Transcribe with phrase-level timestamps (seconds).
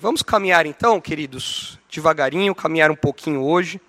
[0.00, 3.80] Vamos caminhar então, queridos, devagarinho, caminhar um pouquinho hoje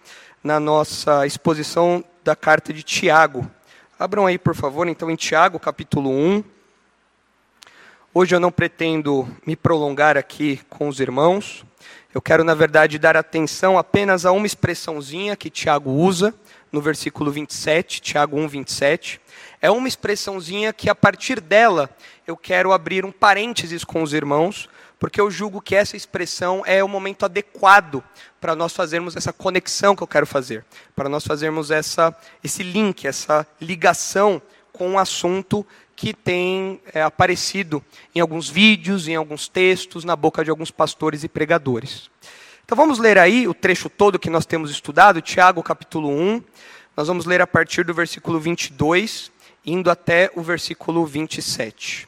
[0.43, 3.49] na nossa exposição da carta de Tiago.
[3.97, 6.43] Abram aí, por favor, então, em Tiago, capítulo 1.
[8.13, 11.65] Hoje eu não pretendo me prolongar aqui com os irmãos.
[12.13, 16.35] Eu quero, na verdade, dar atenção apenas a uma expressãozinha que Tiago usa
[16.71, 19.21] no versículo 27, Tiago 1, 27.
[19.61, 21.89] É uma expressãozinha que, a partir dela,
[22.27, 26.83] eu quero abrir um parênteses com os irmãos, porque eu julgo que essa expressão é
[26.83, 28.03] o momento adequado
[28.39, 33.07] para nós fazermos essa conexão que eu quero fazer, para nós fazermos essa, esse link,
[33.07, 34.41] essa ligação
[34.71, 40.43] com um assunto que tem é, aparecido em alguns vídeos, em alguns textos, na boca
[40.43, 42.09] de alguns pastores e pregadores.
[42.65, 46.43] Então vamos ler aí o trecho todo que nós temos estudado, Tiago capítulo 1.
[46.97, 49.31] Nós vamos ler a partir do versículo 22,
[49.65, 52.07] indo até o versículo 27.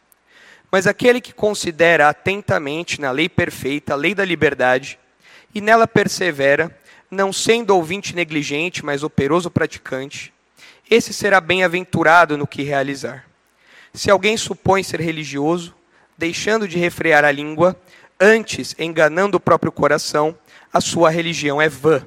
[0.71, 4.97] Mas aquele que considera atentamente na lei perfeita, a lei da liberdade,
[5.53, 6.73] e nela persevera,
[7.09, 10.33] não sendo ouvinte negligente, mas operoso praticante,
[10.89, 13.25] esse será bem-aventurado no que realizar.
[13.93, 15.75] Se alguém supõe ser religioso,
[16.17, 17.75] deixando de refrear a língua,
[18.17, 20.37] antes enganando o próprio coração,
[20.71, 22.05] a sua religião é vã.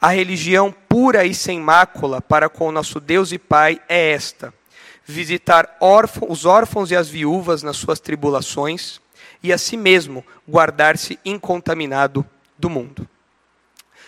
[0.00, 4.54] A religião pura e sem mácula para com o nosso Deus e Pai é esta
[5.10, 9.00] visitar órfãos, os órfãos e as viúvas nas suas tribulações,
[9.42, 12.24] e a si mesmo guardar-se incontaminado
[12.58, 13.08] do mundo.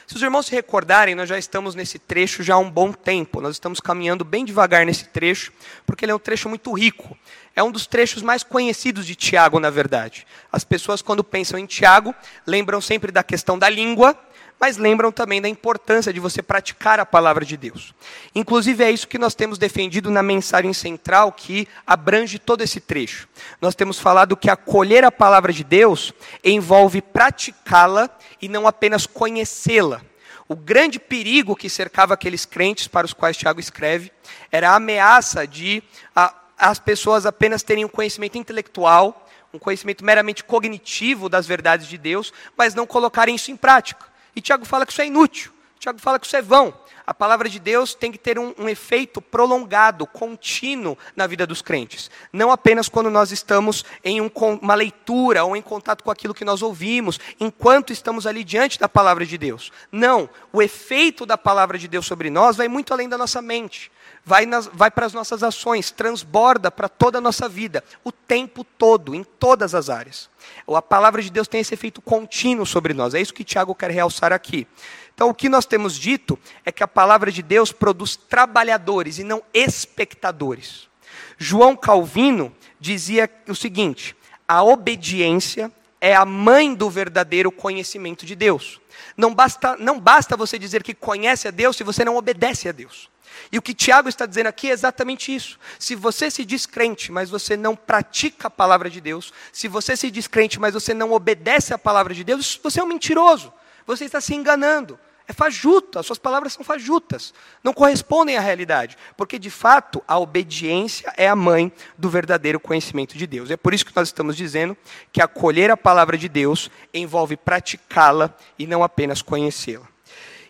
[0.07, 3.41] Se os irmãos se recordarem, nós já estamos nesse trecho já há um bom tempo.
[3.41, 5.53] Nós estamos caminhando bem devagar nesse trecho,
[5.87, 7.17] porque ele é um trecho muito rico.
[7.57, 10.27] É um dos trechos mais conhecidos de Tiago, na verdade.
[10.51, 12.15] As pessoas, quando pensam em Tiago,
[12.47, 14.19] lembram sempre da questão da língua,
[14.59, 17.93] mas lembram também da importância de você praticar a palavra de Deus.
[18.35, 23.29] Inclusive, é isso que nós temos defendido na mensagem central que abrange todo esse trecho.
[23.61, 26.13] Nós temos falado que acolher a palavra de Deus
[26.45, 28.09] envolve praticá-la
[28.41, 30.01] e não apenas conhecê-la.
[30.49, 34.13] O grande perigo que cercava aqueles crentes para os quais Tiago escreve
[34.51, 35.83] era a ameaça de
[36.15, 41.99] a, as pessoas apenas terem um conhecimento intelectual, um conhecimento meramente cognitivo das verdades de
[41.99, 44.12] Deus, mas não colocarem isso em prática.
[44.35, 45.53] E Tiago fala que isso é inútil.
[45.79, 46.73] Tiago fala que isso é vão.
[47.05, 51.61] A palavra de Deus tem que ter um, um, efeito prolongado, contínuo na vida dos
[51.61, 52.09] crentes.
[52.33, 56.45] Não apenas quando nós estamos em um, uma leitura ou em contato com aquilo que
[56.45, 59.73] nós ouvimos, enquanto estamos ali diante da palavra de Deus.
[59.91, 60.31] Não.
[60.53, 63.91] O efeito da palavra de Deus sobre nós vai muito além da nossa mente
[64.25, 69.15] vai, vai para as nossas ações, transborda para toda a nossa vida, o tempo todo,
[69.15, 70.31] em todas as áreas.
[70.69, 73.91] A palavra de Deus tem esse efeito contínuo sobre nós, é isso que Tiago quer
[73.91, 74.67] realçar aqui.
[75.15, 79.25] Então, o que nós temos dito é que a palavra de Deus produz trabalhadores e
[79.25, 80.89] não espectadores.
[81.37, 84.17] João Calvino dizia o seguinte:
[84.49, 88.81] a obediência é a mãe do verdadeiro conhecimento de Deus.
[89.17, 92.73] Não basta, não basta você dizer que conhece a Deus se você não obedece a
[92.73, 93.12] Deus.
[93.53, 95.59] E o que Tiago está dizendo aqui é exatamente isso.
[95.79, 99.95] Se você se diz crente, mas você não pratica a palavra de Deus, se você
[99.95, 103.53] se diz crente, mas você não obedece a palavra de Deus, você é um mentiroso.
[103.87, 104.99] Você está se enganando.
[105.29, 110.19] É fajuto, as suas palavras são fajutas, não correspondem à realidade, porque de fato a
[110.19, 113.51] obediência é a mãe do verdadeiro conhecimento de Deus.
[113.51, 114.77] É por isso que nós estamos dizendo
[115.13, 119.87] que acolher a palavra de Deus envolve praticá-la e não apenas conhecê-la.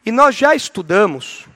[0.06, 1.46] E nós já estudamos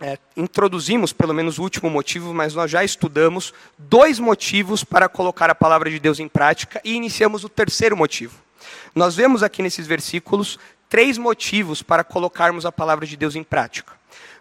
[0.00, 5.50] é, introduzimos, pelo menos o último motivo, mas nós já estudamos dois motivos para colocar
[5.50, 8.34] a palavra de Deus em prática e iniciamos o terceiro motivo.
[8.94, 10.58] Nós vemos aqui nesses versículos
[10.88, 13.92] três motivos para colocarmos a palavra de Deus em prática.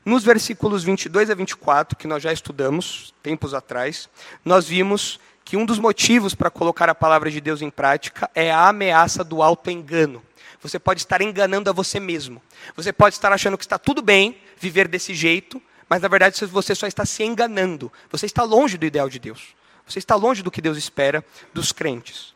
[0.06, 4.10] Nos versículos 22 a 24, que nós já estudamos tempos atrás,
[4.46, 8.52] nós vimos que um dos motivos para colocar a palavra de Deus em prática é
[8.52, 10.22] a ameaça do auto-engano.
[10.62, 12.42] Você pode estar enganando a você mesmo.
[12.76, 16.76] Você pode estar achando que está tudo bem viver desse jeito, mas na verdade você
[16.76, 17.92] só está se enganando.
[18.12, 19.56] Você está longe do ideal de Deus.
[19.88, 22.34] Você está longe do que Deus espera dos crentes.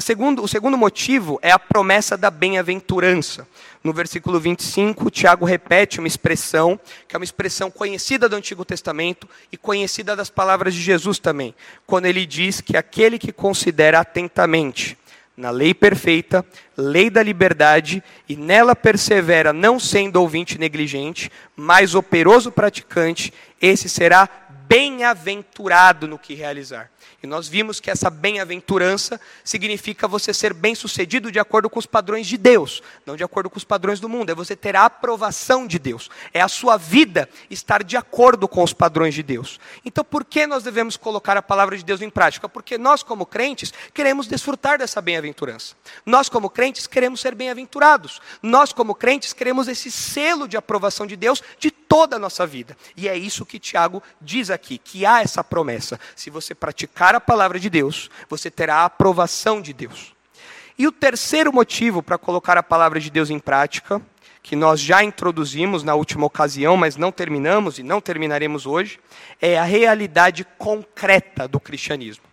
[0.00, 3.46] Segundo, o segundo motivo é a promessa da bem-aventurança.
[3.82, 9.28] No versículo 25, Tiago repete uma expressão, que é uma expressão conhecida do Antigo Testamento
[9.52, 11.54] e conhecida das palavras de Jesus também,
[11.86, 14.98] quando ele diz que aquele que considera atentamente
[15.36, 16.44] na lei perfeita,
[16.76, 24.28] lei da liberdade, e nela persevera, não sendo ouvinte negligente, mas operoso praticante, esse será
[24.68, 26.90] bem-aventurado no que realizar.
[27.22, 32.26] E nós vimos que essa bem-aventurança significa você ser bem-sucedido de acordo com os padrões
[32.26, 34.30] de Deus, não de acordo com os padrões do mundo.
[34.30, 36.10] É você ter a aprovação de Deus.
[36.32, 39.58] É a sua vida estar de acordo com os padrões de Deus.
[39.84, 42.48] Então, por que nós devemos colocar a palavra de Deus em prática?
[42.48, 45.74] Porque nós, como crentes, queremos desfrutar dessa bem-aventurança.
[46.04, 48.20] Nós, como crentes, queremos ser bem-aventurados.
[48.42, 52.76] Nós, como crentes, queremos esse selo de aprovação de Deus de toda a nossa vida.
[52.96, 55.98] E é isso que Tiago diz aqui, que há essa promessa.
[56.16, 60.14] Se você praticar a palavra de Deus, você terá a aprovação de Deus.
[60.78, 64.00] E o terceiro motivo para colocar a palavra de Deus em prática,
[64.42, 69.00] que nós já introduzimos na última ocasião, mas não terminamos e não terminaremos hoje,
[69.40, 72.24] é a realidade concreta do cristianismo.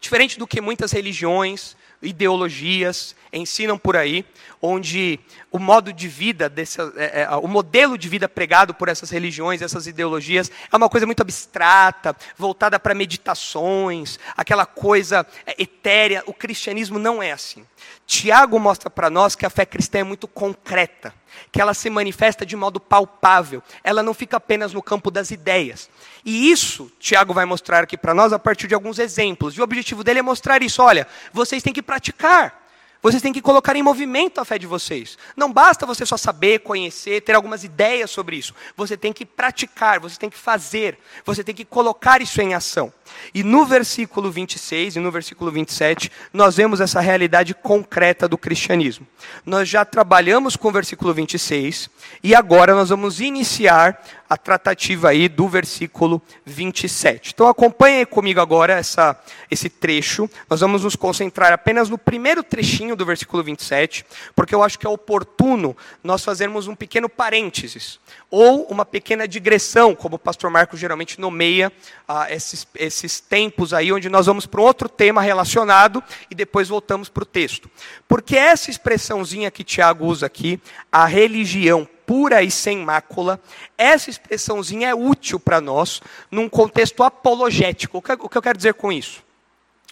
[0.00, 4.24] Diferente do que muitas religiões, ideologias ensinam por aí,
[4.60, 6.52] onde o modo de vida,
[6.96, 11.06] é, é, o modelo de vida pregado por essas religiões, essas ideologias, é uma coisa
[11.06, 16.22] muito abstrata, voltada para meditações, aquela coisa é, etérea.
[16.26, 17.64] O cristianismo não é assim.
[18.06, 21.14] Tiago mostra para nós que a fé cristã é muito concreta,
[21.50, 25.88] que ela se manifesta de modo palpável, ela não fica apenas no campo das ideias.
[26.24, 29.54] E isso, Tiago vai mostrar aqui para nós a partir de alguns exemplos.
[29.54, 32.67] E o objetivo dele é mostrar isso: olha, vocês têm que praticar.
[33.00, 35.16] Vocês têm que colocar em movimento a fé de vocês.
[35.36, 38.52] Não basta você só saber, conhecer, ter algumas ideias sobre isso.
[38.76, 42.92] Você tem que praticar, você tem que fazer, você tem que colocar isso em ação.
[43.32, 49.06] E no versículo 26 e no versículo 27, nós vemos essa realidade concreta do cristianismo.
[49.46, 51.88] Nós já trabalhamos com o versículo 26
[52.22, 57.32] e agora nós vamos iniciar a tratativa aí do versículo 27.
[57.32, 59.18] Então acompanhe comigo agora essa,
[59.50, 60.28] esse trecho.
[60.48, 64.04] Nós vamos nos concentrar apenas no primeiro trechinho do versículo 27,
[64.36, 67.98] porque eu acho que é oportuno nós fazermos um pequeno parênteses,
[68.30, 71.72] ou uma pequena digressão, como o pastor Marcos geralmente nomeia
[72.06, 76.68] ah, esses, esses tempos aí, onde nós vamos para um outro tema relacionado e depois
[76.68, 77.70] voltamos para o texto.
[78.06, 80.60] Porque essa expressãozinha que Tiago usa aqui,
[80.92, 83.38] a religião pura e sem mácula,
[83.76, 86.00] essa expressãozinha é útil para nós
[86.30, 87.98] num contexto apologético.
[87.98, 89.22] O que, eu quero dizer com isso?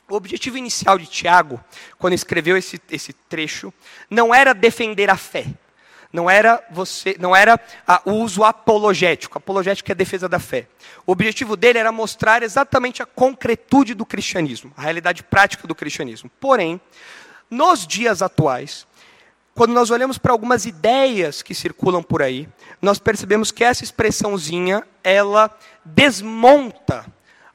[0.08, 1.62] O objetivo inicial de Tiago,
[1.98, 3.70] quando escreveu esse, esse trecho,
[4.08, 5.44] não era defender a fé.
[6.10, 7.60] Não era você, não era
[8.06, 9.36] o uso apologético.
[9.36, 10.68] Apologético é a defesa da fé.
[11.04, 16.30] O objetivo dele era mostrar exatamente a concretude do cristianismo, a realidade prática do cristianismo.
[16.40, 16.80] Porém,
[17.50, 18.86] nos dias atuais,
[19.56, 22.46] quando nós olhamos para algumas ideias que circulam por aí,
[22.80, 25.50] nós percebemos que essa expressãozinha, ela
[25.82, 27.06] desmonta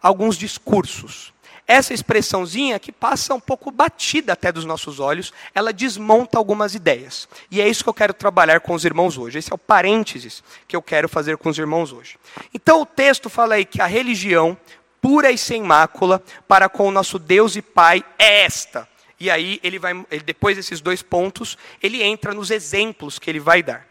[0.02, 1.32] alguns discursos.
[1.68, 7.30] Essa expressãozinha que passa um pouco batida até dos nossos olhos, ela desmonta algumas ideias.
[7.52, 9.38] E é isso que eu quero trabalhar com os irmãos hoje.
[9.38, 12.18] Esse é o parênteses que eu quero fazer com os irmãos hoje.
[12.52, 14.58] Então o texto fala aí que a religião
[15.00, 18.90] pura e sem mácula para com o nosso Deus e Pai é esta.
[19.22, 19.94] E aí ele vai,
[20.26, 23.86] depois desses dois pontos, ele entra nos exemplos que ele vai dar.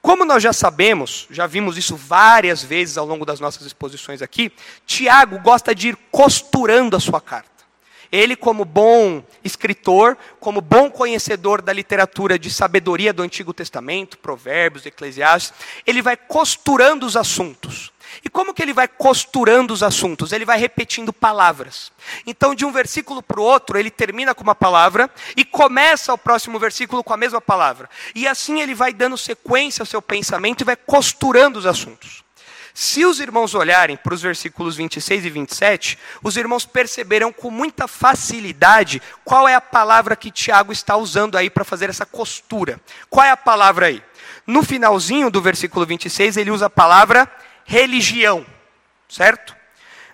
[0.00, 4.52] Como nós já sabemos, já vimos isso várias vezes ao longo das nossas exposições aqui,
[4.86, 7.50] Tiago gosta de ir costurando a sua carta.
[8.12, 14.86] Ele, como bom escritor, como bom conhecedor da literatura de sabedoria do Antigo Testamento, Provérbios,
[14.86, 15.52] Eclesiastes,
[15.84, 17.92] ele vai costurando os assuntos.
[18.24, 20.32] E como que ele vai costurando os assuntos?
[20.32, 21.92] Ele vai repetindo palavras.
[22.26, 26.18] Então, de um versículo para o outro, ele termina com uma palavra e começa o
[26.18, 27.88] próximo versículo com a mesma palavra.
[28.14, 32.26] E assim ele vai dando sequência ao seu pensamento e vai costurando os assuntos.
[32.78, 37.88] Se os irmãos olharem para os versículos 26 e 27, os irmãos perceberão com muita
[37.88, 42.78] facilidade qual é a palavra que Tiago está usando aí para fazer essa costura.
[43.08, 44.02] Qual é a palavra aí?
[44.46, 47.26] No finalzinho do versículo 26, ele usa a palavra
[47.66, 48.46] religião,
[49.08, 49.54] certo?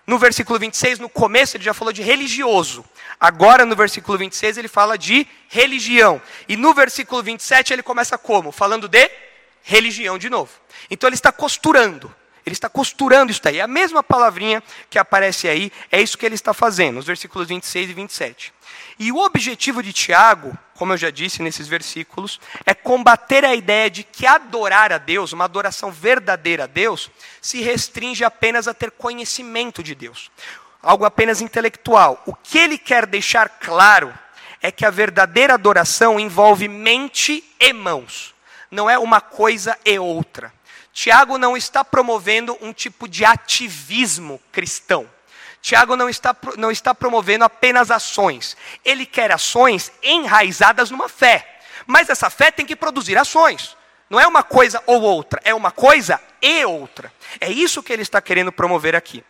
[0.06, 2.84] No versículo 26, no começo, ele já falou de religioso.
[3.20, 6.20] Agora, no versículo 26, ele fala de religião.
[6.48, 8.50] E no versículo 27, ele começa como?
[8.50, 9.08] Falando de
[9.62, 10.50] religião de novo.
[10.90, 12.12] Então, ele está costurando.
[12.44, 13.60] Ele está costurando isso daí.
[13.60, 17.90] A mesma palavrinha que aparece aí, é isso que ele está fazendo, nos versículos 26
[17.90, 18.52] e 27.
[18.98, 23.90] E o objetivo de Tiago, como eu já disse nesses versículos, é combater a ideia
[23.90, 28.90] de que adorar a Deus, uma adoração verdadeira a Deus, se restringe apenas a ter
[28.90, 30.30] conhecimento de Deus,
[30.82, 32.22] algo apenas intelectual.
[32.26, 34.12] O que ele quer deixar claro
[34.60, 38.34] é que a verdadeira adoração envolve mente e mãos,
[38.70, 40.52] não é uma coisa e outra.
[40.92, 45.08] Tiago não está promovendo um tipo de ativismo cristão.
[45.62, 48.56] Tiago não está, não está promovendo apenas ações.
[48.84, 51.60] Ele quer ações enraizadas numa fé.
[51.86, 53.76] Mas essa fé tem que produzir ações.
[54.10, 57.12] Não é uma coisa ou outra, é uma coisa e outra.
[57.40, 59.24] É isso que ele está querendo promover aqui.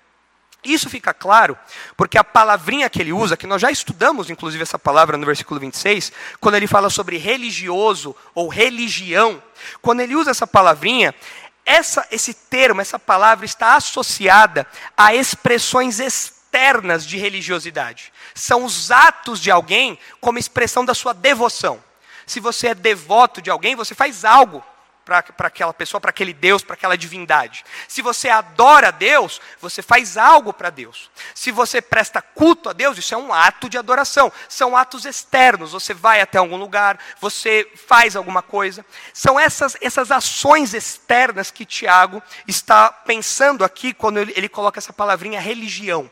[0.64, 1.58] Isso fica claro
[1.96, 5.60] porque a palavrinha que ele usa, que nós já estudamos inclusive essa palavra no versículo
[5.60, 9.42] 26, quando ele fala sobre religioso ou religião,
[9.82, 11.14] quando ele usa essa palavrinha,
[11.64, 14.66] essa, esse termo, essa palavra está associada
[14.96, 18.12] a expressões externas de religiosidade.
[18.34, 21.82] São os atos de alguém como expressão da sua devoção.
[22.26, 24.64] Se você é devoto de alguém, você faz algo
[25.04, 27.64] para aquela pessoa, para aquele Deus, para aquela divindade.
[27.88, 31.10] Se você adora a Deus, você faz algo para Deus.
[31.34, 34.32] Se você presta culto a Deus, isso é um ato de adoração.
[34.48, 35.72] São atos externos.
[35.72, 38.84] Você vai até algum lugar, você faz alguma coisa.
[39.12, 44.92] São essas, essas ações externas que Tiago está pensando aqui quando ele, ele coloca essa
[44.92, 46.10] palavrinha religião.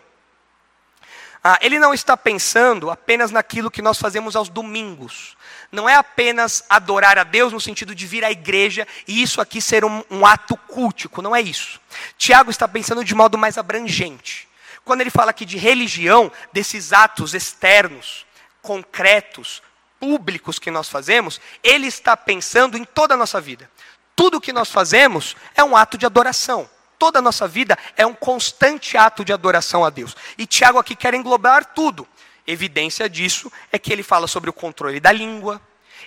[1.43, 5.37] Ah, ele não está pensando apenas naquilo que nós fazemos aos domingos
[5.71, 9.61] não é apenas adorar a Deus no sentido de vir à igreja e isso aqui
[9.61, 11.81] ser um, um ato cultico, não é isso.
[12.19, 14.49] Tiago está pensando de modo mais abrangente.
[14.85, 18.27] Quando ele fala aqui de religião, desses atos externos,
[18.63, 19.63] concretos,
[20.01, 23.71] públicos que nós fazemos, ele está pensando em toda a nossa vida.
[24.17, 26.69] Tudo que nós fazemos é um ato de adoração.
[26.99, 30.17] Toda a nossa vida é um constante ato de adoração a Deus.
[30.37, 32.07] E Tiago aqui quer englobar tudo.
[32.47, 35.61] Evidência disso é que ele fala sobre o controle da língua,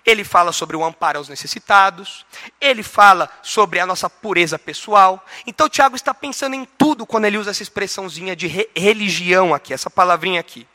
[0.06, 2.26] ele fala sobre o amparo aos necessitados,
[2.60, 5.24] ele fala sobre a nossa pureza pessoal.
[5.46, 9.74] Então, Tiago está pensando em tudo quando ele usa essa expressãozinha de re religião aqui,
[9.74, 10.68] essa palavrinha aqui.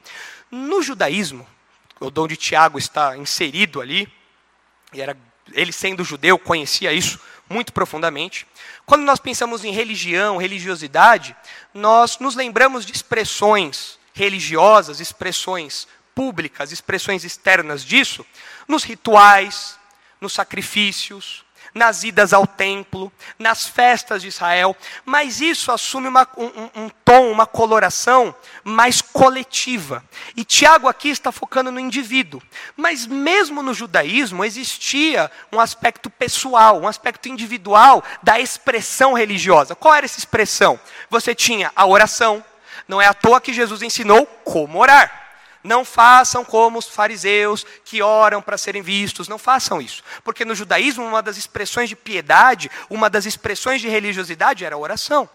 [0.51, 1.47] No judaísmo,
[2.01, 4.11] onde Tiago está inserido ali,
[4.93, 5.17] e era,
[5.53, 8.47] ele sendo judeu conhecia isso muito profundamente.
[8.85, 11.35] Quando nós pensamos em religião, religiosidade,
[11.73, 18.27] nós nos lembramos de expressões religiosas, expressões públicas, expressões externas disso,
[18.67, 19.79] nos rituais,
[20.21, 26.83] nos sacrifícios, nas idas ao templo, nas festas de Israel, mas isso assume uma, um,
[26.83, 28.35] um, tom, uma coloração
[28.65, 30.03] mais coletiva.
[30.37, 32.43] E Tiago aqui está focando no indivíduo.
[32.77, 39.77] Mas mesmo no judaísmo existia um aspecto pessoal, um aspecto individual da expressão religiosa.
[39.77, 40.81] Qual era essa expressão?
[41.09, 42.45] Você tinha a oração,
[42.87, 45.27] não é à toa que Jesus ensinou como orar.
[45.63, 50.05] Não façam como os fariseus que oram para serem vistos, não façam isso.
[50.23, 54.79] Porque no judaísmo, uma das expressões de piedade, uma das expressões de religiosidade era a
[54.79, 55.29] oração.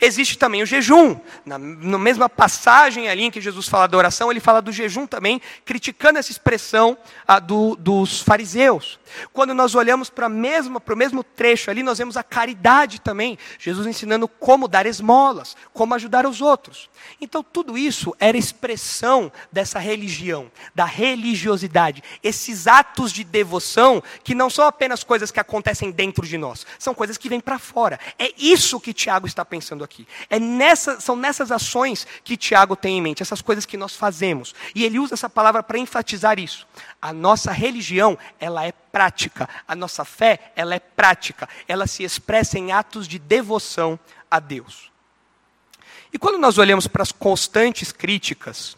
[0.00, 1.16] Existe também o jejum.
[1.44, 5.06] Na, na, mesma passagem ali em que Jesus fala da oração, ele fala do jejum
[5.06, 8.98] também, criticando essa expressão ah, do, dos fariseus.
[9.32, 13.38] Quando nós olhamos para o mesmo trecho ali, nós vemos a caridade também.
[13.58, 16.90] Jesus ensinando como dar esmolas, como ajudar os outros.
[17.20, 22.02] Então, tudo isso era expressão dessa religião, da religiosidade.
[22.22, 26.94] Esses atos de devoção que não são apenas coisas que acontecem dentro de nós, são
[26.94, 27.98] coisas que vêm para fora.
[28.18, 30.06] É isso que Tiago está pensando aqui.
[30.28, 34.54] É nessa, são nessas ações que Tiago tem em mente, essas coisas que nós fazemos.
[34.74, 36.66] E ele usa essa palavra para enfatizar isso.
[37.00, 39.48] A nossa religião, ela é prática.
[39.66, 41.48] A nossa fé, ela é prática.
[41.66, 43.98] Ela se expressa em atos de devoção
[44.30, 44.92] a Deus.
[46.12, 48.76] E quando nós olhamos para as constantes críticas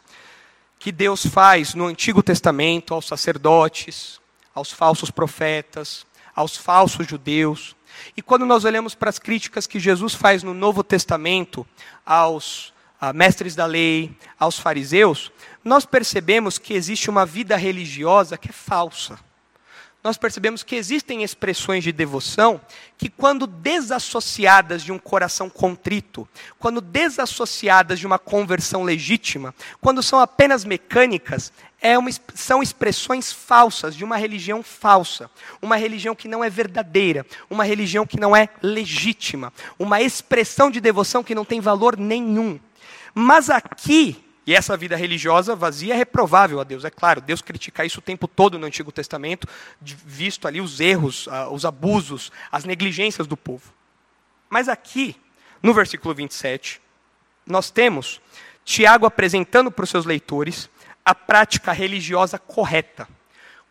[0.78, 4.20] que Deus faz no Antigo Testamento aos sacerdotes,
[4.54, 7.76] aos falsos profetas, aos falsos judeus,
[8.16, 11.66] e quando nós olhamos para as críticas que Jesus faz no Novo Testamento
[12.04, 15.30] aos a mestres da lei, aos fariseus,
[15.62, 19.18] nós percebemos que existe uma vida religiosa que é falsa.
[20.06, 22.60] Nós percebemos que existem expressões de devoção
[22.96, 26.28] que, quando desassociadas de um coração contrito,
[26.60, 33.96] quando desassociadas de uma conversão legítima, quando são apenas mecânicas, é uma, são expressões falsas
[33.96, 35.28] de uma religião falsa,
[35.60, 40.80] uma religião que não é verdadeira, uma religião que não é legítima, uma expressão de
[40.80, 42.60] devoção que não tem valor nenhum.
[43.12, 47.20] Mas aqui, e essa vida religiosa vazia é reprovável a Deus, é claro.
[47.20, 49.48] Deus critica isso o tempo todo no Antigo Testamento,
[49.80, 53.74] visto ali os erros, os abusos, as negligências do povo.
[54.48, 55.16] Mas aqui,
[55.60, 56.80] no versículo 27,
[57.44, 58.20] nós temos
[58.64, 60.70] Tiago apresentando para os seus leitores
[61.04, 63.08] a prática religiosa correta.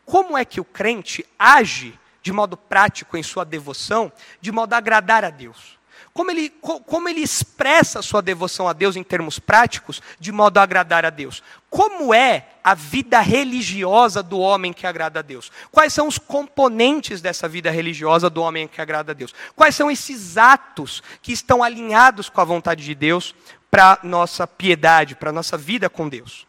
[0.05, 4.77] Como é que o crente age de modo prático em sua devoção, de modo a
[4.77, 5.79] agradar a Deus?
[6.15, 10.57] Como ele, como ele expressa a sua devoção a Deus em termos práticos, de modo
[10.57, 11.43] a agradar a Deus.
[11.69, 15.51] Como é a vida religiosa do homem que agrada a Deus?
[15.71, 19.35] Quais são os componentes dessa vida religiosa do homem que agrada a Deus?
[19.55, 23.35] Quais são esses atos que estão alinhados com a vontade de Deus,
[23.75, 26.47] para nossa piedade, para nossa vida com Deus.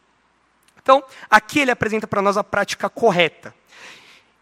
[0.81, 3.53] Então, aqui ele apresenta para nós a prática correta.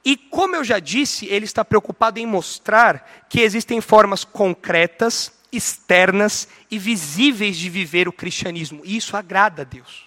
[0.04, 6.46] E como eu já disse, ele está preocupado em mostrar que existem formas concretas, externas
[6.70, 8.82] e visíveis de viver o cristianismo.
[8.84, 10.04] E isso agrada a Deus.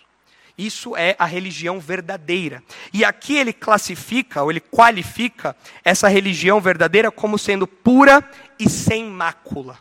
[0.57, 2.63] Isso é a religião verdadeira.
[2.91, 8.27] E aqui ele classifica, ou ele qualifica essa religião verdadeira como sendo pura
[8.59, 9.79] e sem mácula.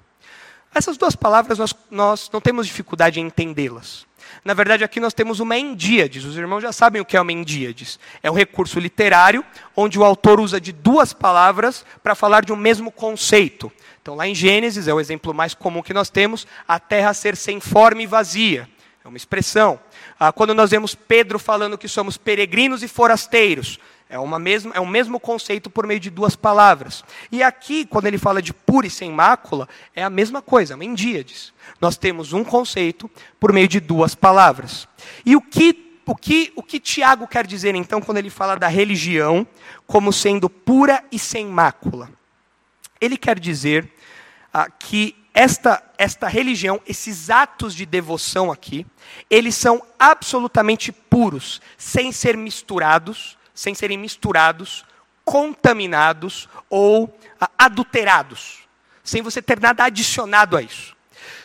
[0.75, 4.06] Essas duas palavras nós, nós não temos dificuldade em entendê-las.
[4.45, 6.25] Na verdade, aqui nós temos uma endíades.
[6.25, 7.99] Os irmãos já sabem o que é uma endíades.
[8.23, 12.56] É um recurso literário onde o autor usa de duas palavras para falar de um
[12.56, 13.71] mesmo conceito.
[14.00, 17.37] Então, lá em Gênesis, é o exemplo mais comum que nós temos, a terra ser
[17.37, 18.68] sem forma e vazia.
[19.04, 19.78] É uma expressão.
[20.18, 24.80] Ah, quando nós vemos Pedro falando que somos peregrinos e forasteiros, é, uma mesma, é
[24.80, 27.04] o mesmo conceito por meio de duas palavras.
[27.30, 30.76] E aqui, quando ele fala de pura e sem mácula, é a mesma coisa, é
[30.76, 31.52] uma endíades.
[31.80, 33.10] Nós temos um conceito
[33.40, 34.86] por meio de duas palavras.
[35.25, 38.68] E o que, o que, o que Tiago quer dizer, então, quando ele fala da
[38.68, 39.46] religião
[39.86, 42.08] como sendo pura e sem mácula?
[43.00, 43.90] Ele quer dizer
[44.54, 48.86] ah, que esta, esta religião, esses atos de devoção aqui,
[49.28, 54.84] eles são absolutamente puros, sem ser misturados sem serem misturados,
[55.25, 58.58] contaminados ou ah, adulterados,
[59.02, 60.94] sem você ter nada adicionado a isso.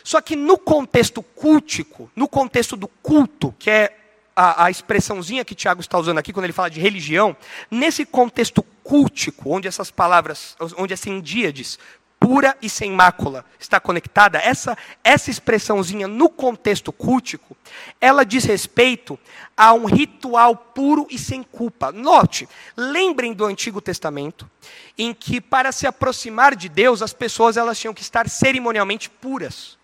[0.04, 3.98] Só que no contexto cultico, no contexto do culto, que é
[4.36, 7.36] a, a, expressãozinha que Tiago está usando aqui quando ele fala de religião,
[7.70, 11.78] nesse contexto cultico, onde essas palavras, onde essa indíades
[12.22, 17.56] pura e sem mácula está conectada, essa, essa expressãozinha no contexto cultico,
[18.00, 19.18] ela diz respeito
[19.56, 21.90] a um ritual puro e sem culpa.
[21.90, 24.48] Note, lembrem do Antigo Testamento,
[24.96, 29.76] em que para se aproximar de Deus, as pessoas elas tinham que estar cerimonialmente puras.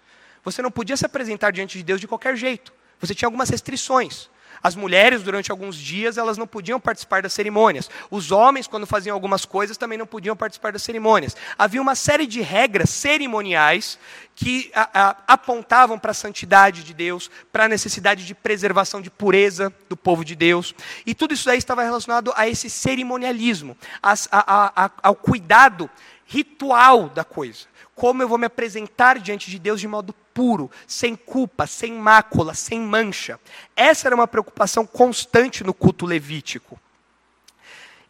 [0.45, 2.73] Você não podia se apresentar diante de Deus de qualquer jeito.
[3.00, 4.30] Você tinha algumas restrições.
[4.62, 7.90] As mulheres, durante alguns dias, elas não podiam participar das cerimônias.
[8.10, 11.36] Os homens, quando faziam algumas coisas, também não podiam participar das cerimônias.
[11.58, 13.98] Havia uma série de regras cerimoniais
[14.38, 19.10] que a, a, apontavam para a santidade de Deus, para a necessidade de preservação de
[19.10, 20.76] pureza do povo de Deus.
[21.04, 25.91] E tudo isso aí estava relacionado a esse cerimonialismo, a, ao cuidado
[26.25, 27.67] ritual da coisa.
[27.97, 32.54] Como eu vou me apresentar diante de Deus de modo puro, sem culpa, sem mácula,
[32.54, 33.41] sem mancha.
[33.75, 36.78] Essa era uma preocupação constante no culto levítico.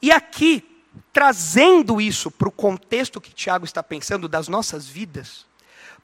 [0.03, 5.48] E aqui, trazendo isso para o contexto que Tiago está pensando das nossas vidas,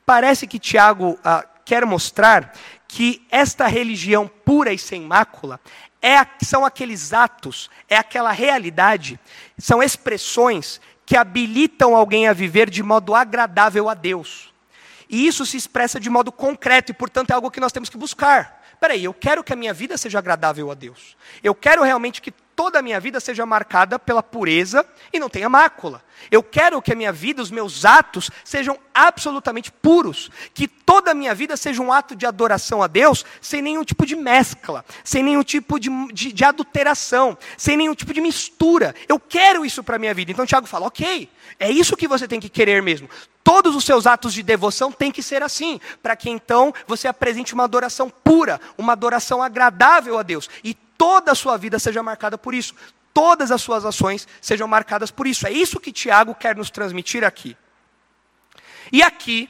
[0.05, 2.53] parece que Tiago ah, quer mostrar
[2.87, 5.61] que esta religião pura e sem mácula
[6.01, 9.19] é, são aqueles atos, é aquela realidade,
[9.59, 14.53] são expressões que habilitam alguém a viver de modo agradável a Deus.
[15.09, 17.97] E isso se expressa de modo concreto e, portanto, é algo que nós temos que
[17.97, 18.62] buscar.
[18.81, 21.17] Peraí, eu quero que a minha vida seja agradável a Deus.
[21.43, 25.49] Eu quero realmente que toda a minha vida seja marcada pela pureza e não tenha
[25.49, 26.03] mácula.
[26.31, 30.31] Eu quero que a minha vida, os meus atos, sejam absolutamente puros.
[30.53, 34.07] Que toda a minha vida seja um ato de adoração a Deus, sem nenhum tipo
[34.07, 38.95] de mescla, sem nenhum tipo de, de, de adulteração, sem nenhum tipo de mistura.
[39.09, 40.31] Eu quero isso para a minha vida.
[40.31, 43.09] Então Tiago fala: ok, é isso que você tem que querer mesmo.
[43.43, 47.53] Todos os seus atos de devoção têm que ser assim, para que então você apresente
[47.53, 50.49] uma adoração pura, uma adoração agradável a Deus.
[50.62, 52.74] E toda a sua vida seja marcada por isso.
[53.12, 55.46] Todas as suas ações sejam marcadas por isso.
[55.46, 57.57] É isso que Tiago quer nos transmitir aqui.
[58.92, 59.48] E aqui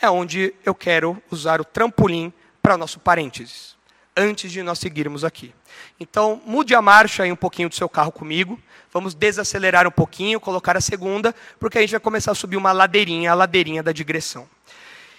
[0.00, 3.76] é onde eu quero usar o trampolim para nosso parênteses,
[4.16, 5.54] antes de nós seguirmos aqui.
[5.98, 8.60] Então, mude a marcha aí um pouquinho do seu carro comigo.
[8.92, 12.72] Vamos desacelerar um pouquinho, colocar a segunda, porque a gente vai começar a subir uma
[12.72, 14.48] ladeirinha, a ladeirinha da digressão.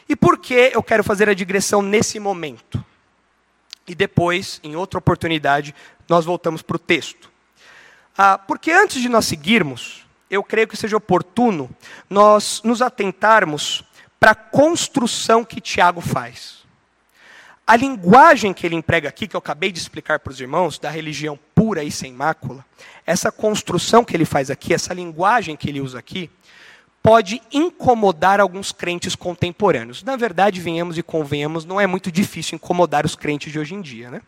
[0.10, 2.84] E por que eu quero fazer a digressão nesse momento?
[3.88, 5.74] E depois, em outra oportunidade,
[6.08, 7.32] nós voltamos para o texto.
[8.18, 11.70] Ah, porque antes de nós seguirmos, eu creio que seja oportuno
[12.10, 13.84] nós nos atentarmos
[14.20, 16.62] para a construção que Tiago faz.
[17.66, 20.90] A linguagem que ele emprega aqui, que eu acabei de explicar para os irmãos, da
[20.90, 22.66] religião pura e sem mácula,
[23.06, 26.30] essa construção que ele faz aqui, essa linguagem que ele usa aqui,
[27.02, 30.04] pode incomodar alguns crentes contemporâneos.
[30.04, 33.82] Na verdade, venhamos e convenhamos, não é muito difícil incomodar os crentes de hoje em
[33.82, 34.22] dia, né?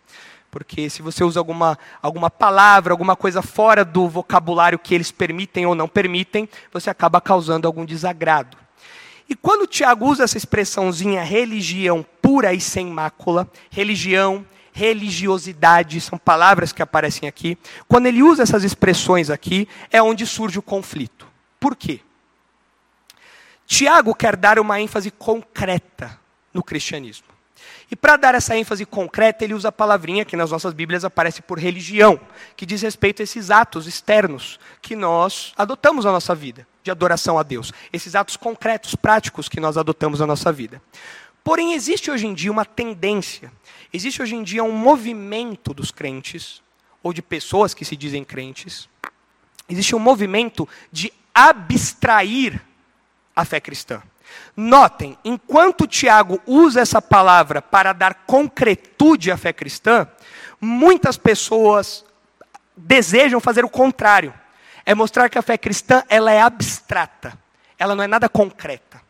[0.49, 5.65] Porque se você usa alguma, alguma palavra, alguma coisa fora do vocabulário que eles permitem
[5.65, 8.55] ou não permitem, você acaba causando algum desagrado.
[9.27, 16.71] E quando Tiago usa essa expressãozinha religião pura e sem mácula, religião, religiosidade, são palavras
[16.71, 17.57] que aparecem aqui.
[17.87, 21.27] Quando ele usa essas expressões aqui, é onde surge o conflito.
[21.59, 22.01] Por quê?
[23.65, 26.19] Tiago quer dar uma ênfase concreta
[26.53, 27.33] no cristianismo.
[27.89, 31.41] E para dar essa ênfase concreta, ele usa a palavrinha que nas nossas Bíblias aparece
[31.41, 32.19] por religião,
[32.55, 37.37] que diz respeito a esses atos externos que nós adotamos na nossa vida, de adoração
[37.37, 37.71] a Deus.
[37.91, 40.81] Esses atos concretos, práticos que nós adotamos na nossa vida.
[41.43, 43.51] Porém, existe hoje em dia uma tendência,
[43.91, 46.61] existe hoje em dia um movimento dos crentes,
[47.01, 48.87] ou de pessoas que se dizem crentes,
[49.67, 52.61] existe um movimento de abstrair
[53.35, 54.01] a fé cristã.
[54.55, 60.07] Notem, enquanto Tiago usa essa palavra para dar concretude à fé cristã,
[60.59, 62.05] muitas pessoas
[62.75, 64.33] desejam fazer o contrário.
[64.85, 67.37] É mostrar que a fé cristã ela é abstrata,
[67.77, 69.01] ela não é nada concreta.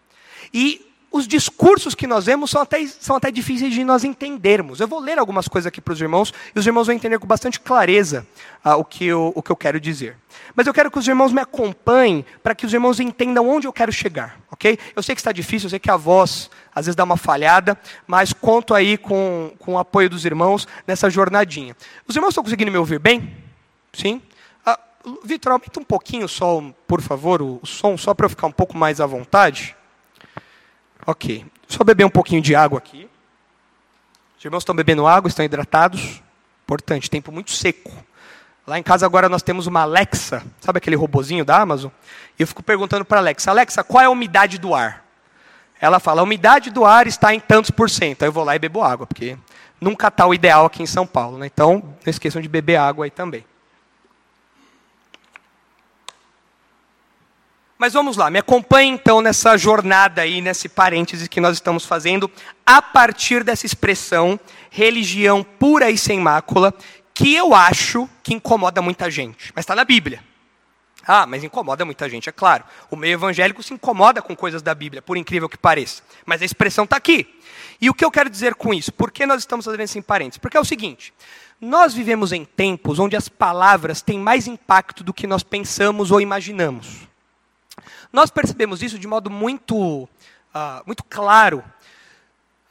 [0.53, 4.79] E os discursos que nós vemos são até, são até difíceis de nós entendermos.
[4.79, 7.27] Eu vou ler algumas coisas aqui para os irmãos, e os irmãos vão entender com
[7.27, 8.25] bastante clareza
[8.63, 10.17] ah, o, que eu, o que eu quero dizer.
[10.55, 13.71] Mas eu quero que os irmãos me acompanhem para que os irmãos entendam onde eu
[13.71, 14.79] quero chegar, ok?
[14.95, 17.77] Eu sei que está difícil, eu sei que a voz às vezes dá uma falhada,
[18.07, 21.77] mas conto aí com, com o apoio dos irmãos nessa jornadinha.
[22.07, 23.37] Os irmãos estão conseguindo me ouvir bem?
[23.93, 24.19] Sim?
[24.65, 24.79] Ah,
[25.23, 28.51] Vitor, aumenta um pouquinho só, por favor, o, o som, só para eu ficar um
[28.51, 29.75] pouco mais à vontade.
[31.05, 31.45] Ok.
[31.67, 33.09] Só beber um pouquinho de água aqui.
[34.37, 36.21] Os irmãos estão bebendo água, estão hidratados.
[36.63, 37.91] Importante, tempo muito seco.
[38.65, 41.91] Lá em casa agora nós temos uma Alexa, sabe aquele robozinho da Amazon?
[42.39, 45.05] E eu fico perguntando para a Alexa, Alexa, qual é a umidade do ar?
[45.81, 48.23] Ela fala, a umidade do ar está em tantos por cento.
[48.23, 49.37] Aí eu vou lá e bebo água, porque
[49.81, 51.37] nunca está o ideal aqui em São Paulo.
[51.37, 51.47] Né?
[51.47, 53.45] Então, não esqueçam de beber água aí também.
[57.83, 62.31] Mas vamos lá, me acompanhe então nessa jornada aí, nesse parêntese que nós estamos fazendo,
[62.65, 66.73] a partir dessa expressão religião pura e sem mácula,
[67.13, 70.23] que eu acho que incomoda muita gente, mas está na Bíblia.
[71.05, 72.63] Ah, mas incomoda muita gente, é claro.
[72.89, 76.03] O meio evangélico se incomoda com coisas da Bíblia, por incrível que pareça.
[76.25, 77.37] Mas a expressão está aqui.
[77.81, 78.93] E o que eu quero dizer com isso?
[78.93, 80.37] Por que nós estamos fazendo isso em parênteses?
[80.37, 81.13] Porque é o seguinte:
[81.59, 86.21] nós vivemos em tempos onde as palavras têm mais impacto do que nós pensamos ou
[86.21, 87.11] imaginamos.
[88.13, 90.07] Nós percebemos isso de modo muito, uh,
[90.85, 91.63] muito claro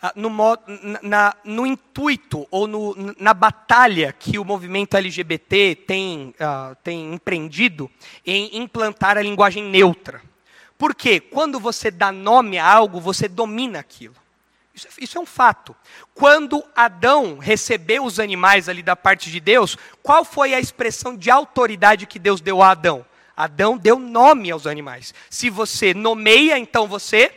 [0.01, 0.63] uh, no, modo,
[1.03, 7.91] na, no, intuito ou no, na batalha que o movimento LGBT tem, uh, tem empreendido
[8.25, 10.23] em implantar a linguagem neutra.
[10.79, 14.15] Porque quando você dá nome a algo, você domina aquilo.
[14.73, 15.75] Isso, é, isso, é um fato.
[16.15, 21.33] Quando Adão recebeu os animais ali da parte de Deus, qual foi a expressão de
[21.33, 23.05] autoridade que Deus deu a Adão?
[23.45, 25.15] Adão deu nome aos animais.
[25.31, 27.33] Se você nomeia, então você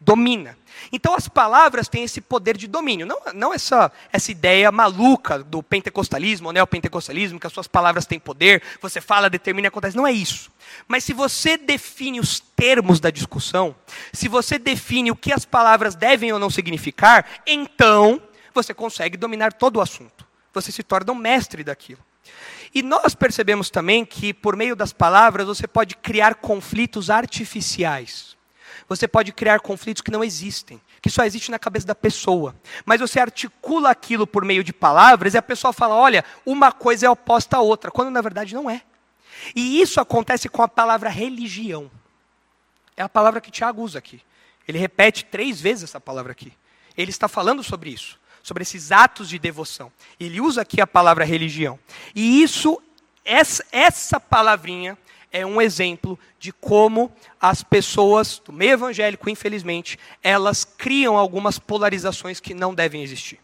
[0.00, 0.56] domina.
[0.92, 5.62] Então as palavras têm esse poder de domínio, não, não essa, essa ideia maluca do
[5.62, 9.96] pentecostalismo, ou neopentecostalismo, que as suas palavras têm poder, você fala, determina, acontece.
[9.96, 10.52] Não é isso.
[10.86, 13.74] Mas se você define os termos da discussão,
[14.12, 19.52] se você define o que as palavras devem ou não significar, então você consegue dominar
[19.52, 20.26] todo o assunto.
[20.52, 22.00] Você se torna um mestre daquilo.
[22.74, 28.36] E nós percebemos também que, por meio das palavras, você pode criar conflitos artificiais.
[28.88, 32.54] Você pode criar conflitos que não existem, que só existem na cabeça da pessoa.
[32.84, 37.06] Mas você articula aquilo por meio de palavras e a pessoa fala: olha, uma coisa
[37.06, 38.82] é oposta à outra, quando na verdade não é.
[39.54, 41.90] E isso acontece com a palavra religião.
[42.96, 44.20] É a palavra que Tiago usa aqui.
[44.66, 46.52] Ele repete três vezes essa palavra aqui.
[46.96, 49.90] Ele está falando sobre isso sobre esses atos de devoção.
[50.20, 51.78] Ele usa aqui a palavra religião.
[52.14, 52.80] E isso,
[53.24, 54.98] essa, essa palavrinha
[55.32, 62.38] é um exemplo de como as pessoas do meio evangélico, infelizmente, elas criam algumas polarizações
[62.38, 63.40] que não devem existir.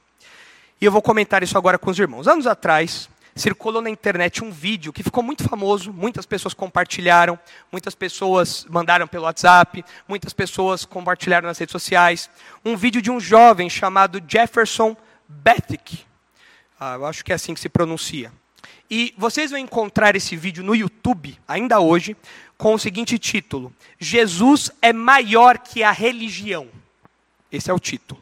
[0.78, 2.28] E eu vou comentar isso agora com os irmãos.
[2.28, 7.38] Anos atrás, circulou na internet um vídeo que ficou muito famoso, muitas pessoas compartilharam,
[7.70, 12.30] muitas pessoas mandaram pelo WhatsApp, muitas pessoas compartilharam nas redes sociais.
[12.64, 14.96] Um vídeo de um jovem chamado Jefferson
[15.28, 16.04] Bethick.
[16.78, 18.32] Ah, eu acho que é assim que se pronuncia.
[18.90, 22.16] E vocês vão encontrar esse vídeo no YouTube, ainda hoje,
[22.58, 26.68] com o seguinte título: Jesus é maior que a religião.
[27.52, 28.20] Esse é o título.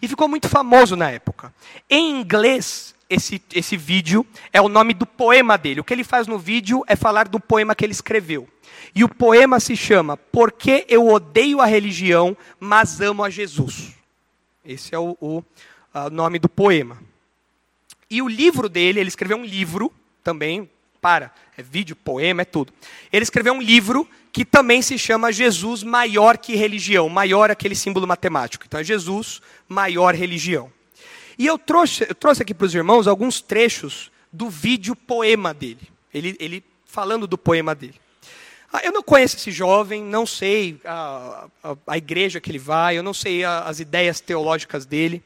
[0.00, 1.52] E ficou muito famoso na época.
[1.88, 5.80] Em inglês, esse, esse vídeo é o nome do poema dele.
[5.80, 8.48] O que ele faz no vídeo é falar do poema que ele escreveu.
[8.94, 13.94] E o poema se chama Porque eu odeio a religião, mas amo a Jesus.
[14.64, 15.42] Esse é o, o
[16.12, 16.98] nome do poema.
[18.08, 19.92] E o livro dele, ele escreveu um livro
[20.22, 20.70] também,
[21.00, 22.72] para, é vídeo, poema, é tudo.
[23.12, 28.06] Ele escreveu um livro que também se chama Jesus maior que religião, maior aquele símbolo
[28.06, 28.64] matemático.
[28.66, 30.70] Então é Jesus maior religião.
[31.40, 35.88] E eu trouxe, eu trouxe aqui para os irmãos alguns trechos do vídeo poema dele.
[36.12, 37.94] Ele, ele falando do poema dele.
[38.70, 42.98] Ah, eu não conheço esse jovem, não sei a, a, a, igreja que ele vai,
[42.98, 45.24] eu não sei a, as ideias teológicas dele.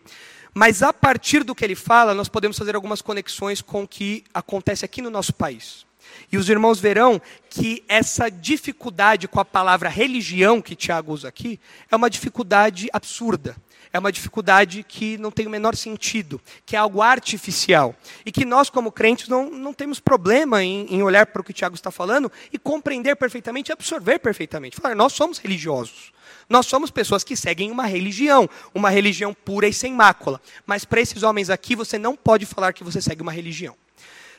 [0.54, 4.22] Mas a partir do que ele fala, nós podemos fazer algumas conexões com o que
[4.32, 5.84] acontece aqui no nosso país.
[6.30, 11.58] E os irmãos verão que essa dificuldade com a palavra religião que Tiago usa aqui
[11.90, 13.56] é uma dificuldade absurda.
[13.94, 17.94] É uma dificuldade que não tem o menor sentido, que é algo artificial.
[18.26, 21.52] E que nós, como crentes, não, não temos problema em, em olhar para o que
[21.52, 24.74] o Tiago está falando e compreender perfeitamente e absorver perfeitamente.
[24.74, 26.12] Falar, nós somos religiosos.
[26.48, 30.40] Nós somos pessoas que seguem uma religião, uma religião pura e sem mácula.
[30.66, 33.76] Mas para esses homens aqui, você não pode falar que você segue uma religião.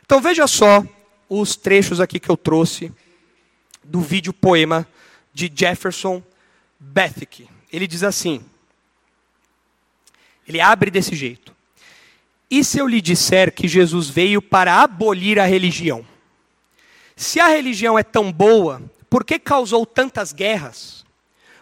[0.05, 0.83] Então veja só
[1.29, 2.91] os trechos aqui que eu trouxe
[3.81, 4.85] do vídeo poema
[5.33, 6.21] de Jefferson
[6.77, 7.47] Bethke.
[7.71, 8.43] Ele diz assim:
[10.47, 11.53] ele abre desse jeito.
[12.49, 16.05] E se eu lhe disser que Jesus veio para abolir a religião?
[17.15, 21.05] Se a religião é tão boa, por que causou tantas guerras?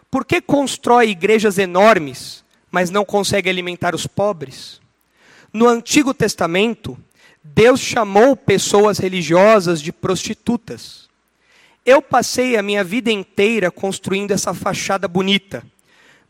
[0.09, 4.81] Por que constrói igrejas enormes, mas não consegue alimentar os pobres?
[5.51, 6.97] No Antigo Testamento,
[7.43, 11.09] Deus chamou pessoas religiosas de prostitutas.
[11.85, 15.63] Eu passei a minha vida inteira construindo essa fachada bonita,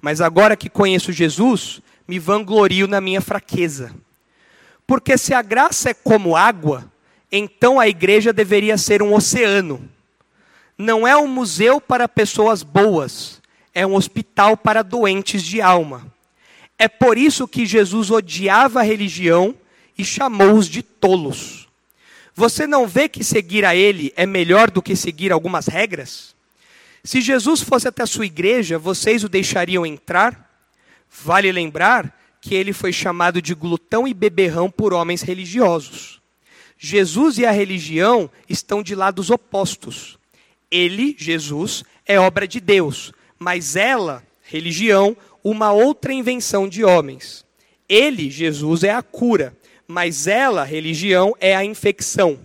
[0.01, 3.93] mas agora que conheço Jesus, me vanglorio na minha fraqueza.
[4.85, 6.91] Porque se a graça é como água,
[7.31, 9.89] então a igreja deveria ser um oceano.
[10.77, 13.41] Não é um museu para pessoas boas,
[13.73, 16.05] é um hospital para doentes de alma.
[16.77, 19.55] É por isso que Jesus odiava a religião
[19.97, 21.67] e chamou-os de tolos.
[22.35, 26.35] Você não vê que seguir a Ele é melhor do que seguir algumas regras?
[27.03, 30.52] Se Jesus fosse até a sua igreja, vocês o deixariam entrar?
[31.21, 36.21] Vale lembrar que ele foi chamado de glutão e beberrão por homens religiosos.
[36.77, 40.17] Jesus e a religião estão de lados opostos.
[40.69, 47.45] Ele, Jesus, é obra de Deus, mas ela, religião, uma outra invenção de homens.
[47.87, 49.55] Ele, Jesus, é a cura,
[49.87, 52.39] mas ela, religião, é a infecção.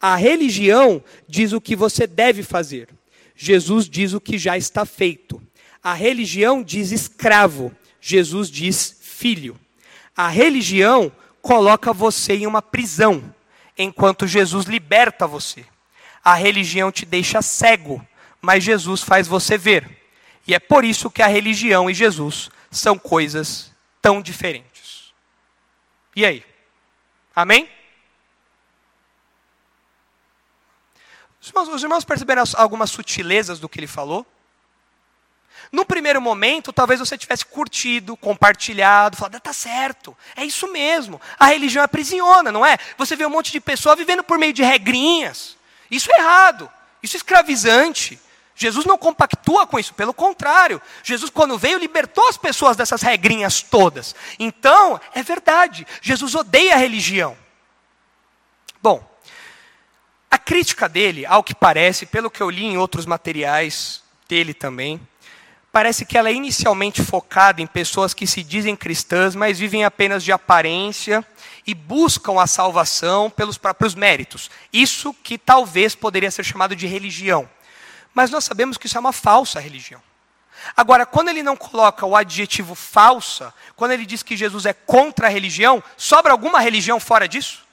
[0.00, 2.88] A religião diz o que você deve fazer.
[3.34, 5.42] Jesus diz o que já está feito.
[5.82, 7.72] A religião diz escravo.
[8.04, 9.58] Jesus diz filho.
[10.14, 13.32] A religião coloca você em uma prisão,
[13.78, 15.64] enquanto Jesus liberta você.
[16.22, 18.04] A religião te deixa cego,
[18.40, 20.02] mas Jesus faz você ver.
[20.46, 25.14] E é por isso que a religião e Jesus são coisas tão diferentes.
[26.16, 26.44] E aí?
[27.34, 27.68] Amém?
[31.40, 34.26] Os irmãos, os irmãos perceberam algumas sutilezas do que ele falou?
[35.70, 41.20] No primeiro momento, talvez você tivesse curtido, compartilhado, falado, tá certo, é isso mesmo.
[41.38, 42.76] A religião aprisiona, não é?
[42.98, 45.56] Você vê um monte de pessoa vivendo por meio de regrinhas.
[45.90, 46.70] Isso é errado,
[47.02, 48.18] isso é escravizante.
[48.54, 50.80] Jesus não compactua com isso, pelo contrário.
[51.02, 54.14] Jesus, quando veio, libertou as pessoas dessas regrinhas todas.
[54.38, 57.36] Então, é verdade, Jesus odeia a religião.
[58.82, 59.08] Bom,
[60.30, 65.00] a crítica dele, ao que parece, pelo que eu li em outros materiais dele também,
[65.72, 70.22] parece que ela é inicialmente focada em pessoas que se dizem cristãs, mas vivem apenas
[70.22, 71.26] de aparência
[71.66, 74.50] e buscam a salvação pelos próprios méritos.
[74.70, 77.48] Isso que talvez poderia ser chamado de religião.
[78.12, 80.02] Mas nós sabemos que isso é uma falsa religião.
[80.76, 85.26] Agora, quando ele não coloca o adjetivo falsa, quando ele diz que Jesus é contra
[85.26, 87.64] a religião, sobra alguma religião fora disso?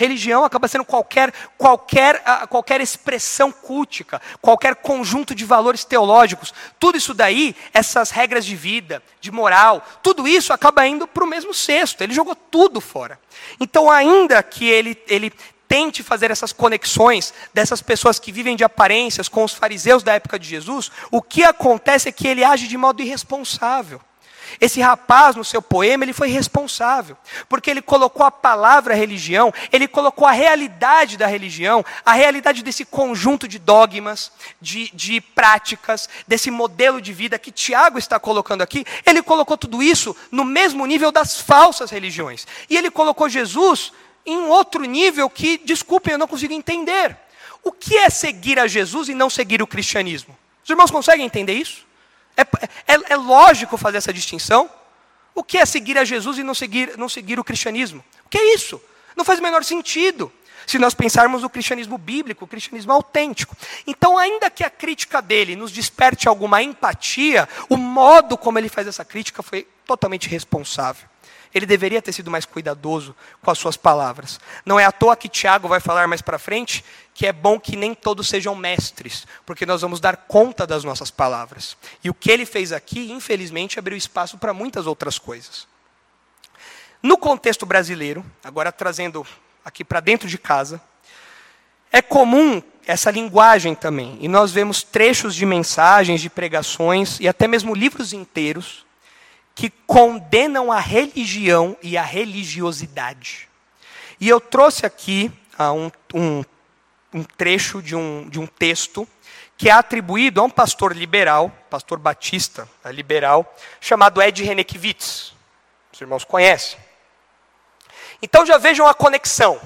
[0.00, 6.54] Religião acaba sendo qualquer, qualquer, ah, qualquer expressão cultica, qualquer conjunto de valores teológicos.
[6.78, 11.26] Tudo isso daí, essas regras de vida, de moral, tudo isso acaba indo para o
[11.26, 12.02] mesmo cesto.
[12.02, 13.20] Ele jogou tudo fora.
[13.60, 15.30] Então, ainda que ele, ele
[15.68, 20.38] tente fazer essas conexões dessas pessoas que vivem de aparências com os fariseus da época
[20.38, 24.00] de Jesus, o que acontece é que ele age de modo irresponsável.
[24.60, 27.16] Esse rapaz, no seu poema, ele foi responsável,
[27.48, 32.84] porque ele colocou a palavra religião, ele colocou a realidade da religião, a realidade desse
[32.84, 38.84] conjunto de dogmas, de, de práticas, desse modelo de vida que Tiago está colocando aqui,
[39.04, 42.46] ele colocou tudo isso no mesmo nível das falsas religiões.
[42.68, 43.92] E ele colocou Jesus
[44.24, 47.16] em um outro nível que, desculpem, eu não consigo entender.
[47.62, 50.36] O que é seguir a Jesus e não seguir o cristianismo?
[50.62, 51.86] Os irmãos conseguem entender isso?
[52.36, 54.70] É, é, é lógico fazer essa distinção?
[55.34, 58.04] O que é seguir a Jesus e não seguir, não seguir o cristianismo?
[58.26, 58.80] O que é isso?
[59.16, 60.32] Não faz o menor sentido.
[60.66, 63.56] Se nós pensarmos no cristianismo bíblico, o cristianismo autêntico.
[63.86, 68.86] Então, ainda que a crítica dele nos desperte alguma empatia, o modo como ele faz
[68.86, 71.08] essa crítica foi totalmente responsável.
[71.54, 74.38] Ele deveria ter sido mais cuidadoso com as suas palavras.
[74.64, 77.76] Não é à toa que Tiago vai falar mais para frente que é bom que
[77.76, 81.76] nem todos sejam mestres, porque nós vamos dar conta das nossas palavras.
[82.02, 85.68] E o que ele fez aqui, infelizmente, abriu espaço para muitas outras coisas.
[87.02, 89.26] No contexto brasileiro, agora trazendo
[89.64, 90.80] aqui para dentro de casa,
[91.92, 94.16] é comum essa linguagem também.
[94.20, 98.86] E nós vemos trechos de mensagens, de pregações e até mesmo livros inteiros
[99.60, 103.46] que condenam a religião e a religiosidade.
[104.18, 106.42] E eu trouxe aqui ah, um, um,
[107.12, 109.06] um trecho de um, de um texto
[109.58, 115.34] que é atribuído a um pastor liberal, pastor batista né, liberal, chamado Ed Renekiewicz.
[115.92, 116.78] Os irmãos conhecem.
[118.22, 119.60] Então já vejam a conexão.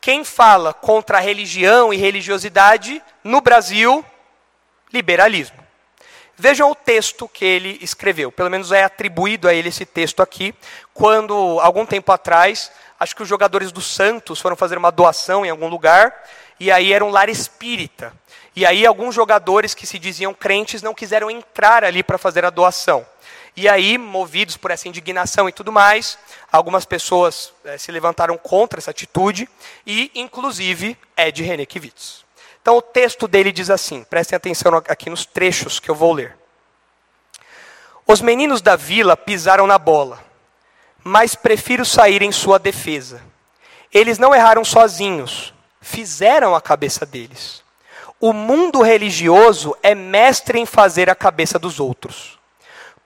[0.00, 4.04] Quem fala contra a religião e religiosidade no Brasil?
[4.92, 5.69] Liberalismo.
[6.40, 10.54] Vejam o texto que ele escreveu, pelo menos é atribuído a ele esse texto aqui,
[10.94, 15.50] quando, algum tempo atrás, acho que os jogadores do Santos foram fazer uma doação em
[15.50, 16.26] algum lugar,
[16.58, 18.10] e aí era um lar espírita.
[18.56, 22.48] E aí alguns jogadores que se diziam crentes não quiseram entrar ali para fazer a
[22.48, 23.06] doação.
[23.54, 26.16] E aí, movidos por essa indignação e tudo mais,
[26.50, 29.46] algumas pessoas eh, se levantaram contra essa atitude,
[29.86, 32.24] e inclusive Ed Renekiewicz.
[32.62, 36.36] Então o texto dele diz assim, prestem atenção aqui nos trechos que eu vou ler.
[38.06, 40.22] Os meninos da vila pisaram na bola,
[41.02, 43.22] mas prefiro sair em sua defesa.
[43.92, 47.62] Eles não erraram sozinhos, fizeram a cabeça deles.
[48.20, 52.38] O mundo religioso é mestre em fazer a cabeça dos outros.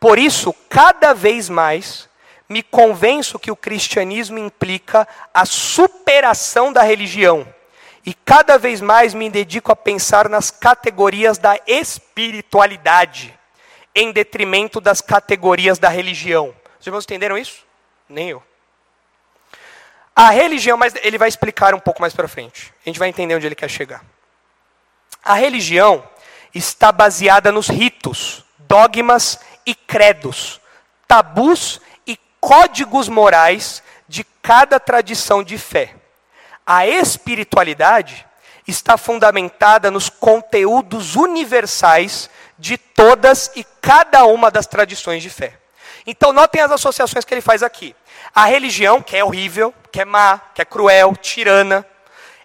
[0.01, 2.09] Por isso, cada vez mais,
[2.49, 7.47] me convenço que o cristianismo implica a superação da religião.
[8.05, 13.38] E cada vez mais me dedico a pensar nas categorias da espiritualidade,
[13.95, 16.55] em detrimento das categorias da religião.
[16.79, 17.64] Os irmãos entenderam isso?
[18.09, 18.43] Nem eu.
[20.14, 22.73] A religião, mas ele vai explicar um pouco mais para frente.
[22.85, 24.05] A gente vai entender onde ele quer chegar.
[25.25, 26.07] A religião
[26.55, 30.61] está baseada nos ritos, dogmas e credos,
[31.09, 35.95] tabus e códigos morais de cada tradição de fé.
[36.66, 38.27] A espiritualidade
[38.66, 45.59] está fundamentada nos conteúdos universais de todas e cada uma das tradições de fé.
[46.07, 47.94] Então, notem as associações que ele faz aqui.
[48.35, 51.87] A religião, que é horrível, que é má, que é cruel, tirana,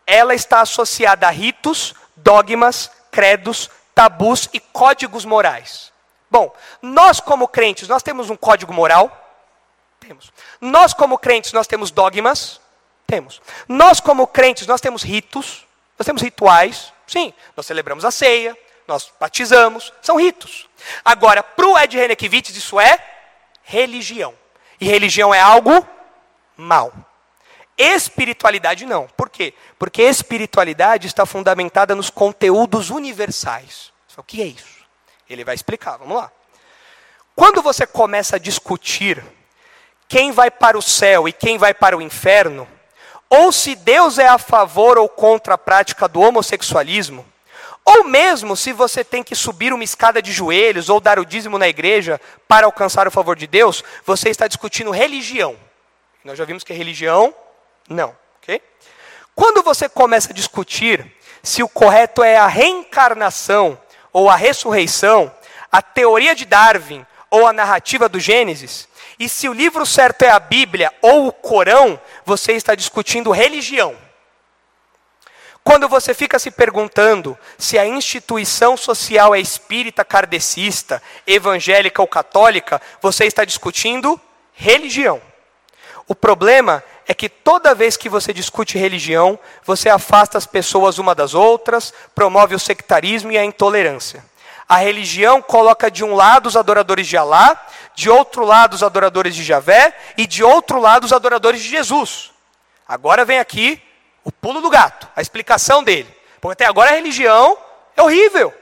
[0.05, 5.91] ela está associada a ritos, dogmas, credos, tabus e códigos morais.
[6.31, 9.11] Bom, nós como crentes, nós temos um código moral?
[9.99, 10.31] Temos.
[10.61, 12.61] Nós como crentes, nós temos dogmas?
[13.09, 13.41] Temos.
[13.67, 15.65] Nós como crentes, nós temos ritos?
[15.97, 16.93] Nós temos rituais?
[17.07, 17.33] Sim.
[17.57, 18.55] Nós celebramos a ceia,
[18.87, 20.69] nós batizamos, são ritos.
[21.03, 23.03] Agora, para o Ed Renekiewicz, isso é
[23.63, 24.35] religião.
[24.79, 25.85] E religião é algo
[26.55, 26.93] mal.
[27.75, 29.07] Espiritualidade não.
[29.07, 29.55] Por quê?
[29.79, 33.91] Porque espiritualidade está fundamentada nos conteúdos universais.
[34.17, 34.85] O que é isso?
[35.27, 36.31] Ele vai explicar, vamos lá.
[37.35, 39.23] Quando você começa a discutir
[40.07, 42.67] quem vai para o céu e quem vai para o inferno,
[43.29, 47.25] ou se Deus é a favor ou contra a prática do homossexualismo,
[47.85, 51.57] ou mesmo se você tem que subir uma escada de joelhos ou dar o dízimo
[51.57, 55.55] na igreja para alcançar o favor de Deus, você está discutindo religião.
[56.23, 57.33] Nós já vimos que religião,
[57.87, 58.15] não.
[58.41, 58.61] ok?
[59.33, 63.79] Quando você começa a discutir se o correto é a reencarnação
[64.11, 65.33] ou a ressurreição,
[65.71, 68.87] a teoria de Darwin ou a narrativa do Gênesis,
[69.19, 73.95] e se o livro certo é a Bíblia ou o Corão, você está discutindo religião.
[75.61, 82.81] Quando você fica se perguntando se a instituição social é espírita, kardecista, evangélica ou católica,
[83.01, 84.19] você está discutindo
[84.53, 85.21] religião.
[86.07, 91.13] O problema é que toda vez que você discute religião, você afasta as pessoas uma
[91.13, 94.23] das outras, promove o sectarismo e a intolerância.
[94.67, 97.59] A religião coloca de um lado os adoradores de Alá,
[97.95, 102.31] de outro lado os adoradores de Javé e de outro lado os adoradores de Jesus.
[102.87, 103.81] Agora vem aqui
[104.23, 106.13] o pulo do gato, a explicação dele.
[106.39, 107.57] Porque até agora a religião
[107.95, 108.53] é horrível.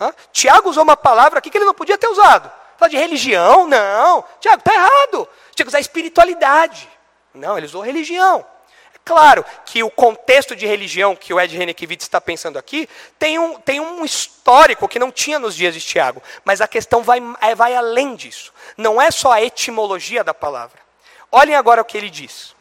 [0.00, 0.12] Hã?
[0.32, 2.50] Tiago usou uma palavra aqui que ele não podia ter usado.
[2.76, 3.66] Falar de religião?
[3.66, 4.24] Não.
[4.40, 5.28] Tiago, está errado.
[5.54, 6.88] Tinha que usar espiritualidade.
[7.32, 8.44] Não, ele usou religião.
[9.06, 13.54] Claro que o contexto de religião que o Ed Renekiewicz está pensando aqui tem um,
[13.54, 17.54] tem um histórico que não tinha nos dias de Tiago, mas a questão vai, é,
[17.54, 18.52] vai além disso.
[18.76, 20.80] Não é só a etimologia da palavra.
[21.30, 22.56] Olhem agora o que ele diz.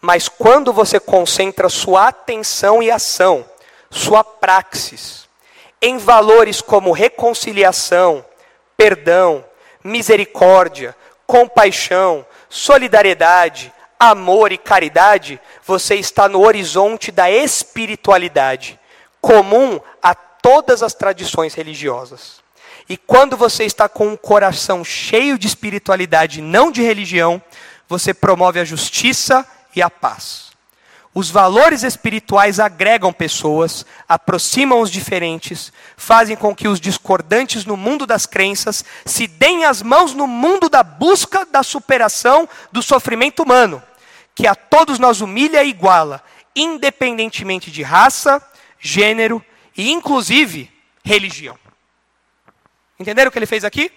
[0.00, 3.44] Mas quando você concentra sua atenção e ação,
[3.90, 5.28] sua praxis,
[5.82, 8.24] em valores como reconciliação,
[8.78, 9.44] perdão,
[9.84, 10.96] misericórdia,
[11.26, 13.70] compaixão, solidariedade,
[14.10, 18.78] amor e caridade, você está no horizonte da espiritualidade,
[19.20, 22.42] comum a todas as tradições religiosas.
[22.88, 27.40] E quando você está com um coração cheio de espiritualidade, não de religião,
[27.88, 30.50] você promove a justiça e a paz.
[31.14, 38.06] Os valores espirituais agregam pessoas, aproximam os diferentes, fazem com que os discordantes no mundo
[38.06, 43.82] das crenças se deem as mãos no mundo da busca da superação do sofrimento humano,
[44.34, 46.22] que a todos nós humilha e iguala,
[46.54, 48.42] independentemente de raça,
[48.78, 49.44] gênero
[49.76, 50.70] e, inclusive,
[51.04, 51.58] religião.
[52.98, 53.90] Entenderam o que ele fez aqui?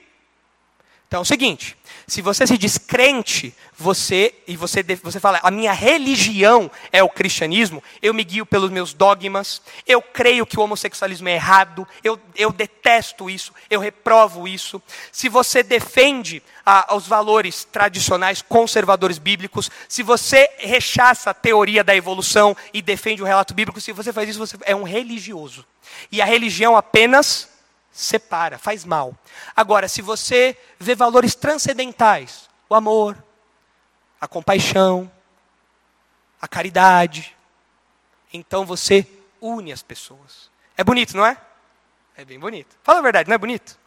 [1.08, 1.78] Então é o seguinte:
[2.08, 7.10] se você se diz crente, você e você você fala, a minha religião é o
[7.10, 12.20] cristianismo, eu me guio pelos meus dogmas, eu creio que o homossexualismo é errado, eu,
[12.36, 14.82] eu detesto isso, eu reprovo isso.
[15.12, 21.96] Se você defende ah, os valores tradicionais conservadores bíblicos, se você rechaça a teoria da
[21.96, 25.66] evolução e defende o relato bíblico, se você faz isso, você é um religioso.
[26.12, 27.55] E a religião apenas
[27.96, 29.18] separa, faz mal.
[29.56, 33.18] Agora, se você vê valores transcendentais, o amor,
[34.20, 35.10] a compaixão,
[36.42, 37.36] a caridade,
[38.34, 39.08] então você
[39.40, 40.52] une as pessoas.
[40.76, 41.38] É bonito, não é?
[42.18, 42.76] É bem bonito.
[42.84, 43.80] Fala a verdade, não é bonito?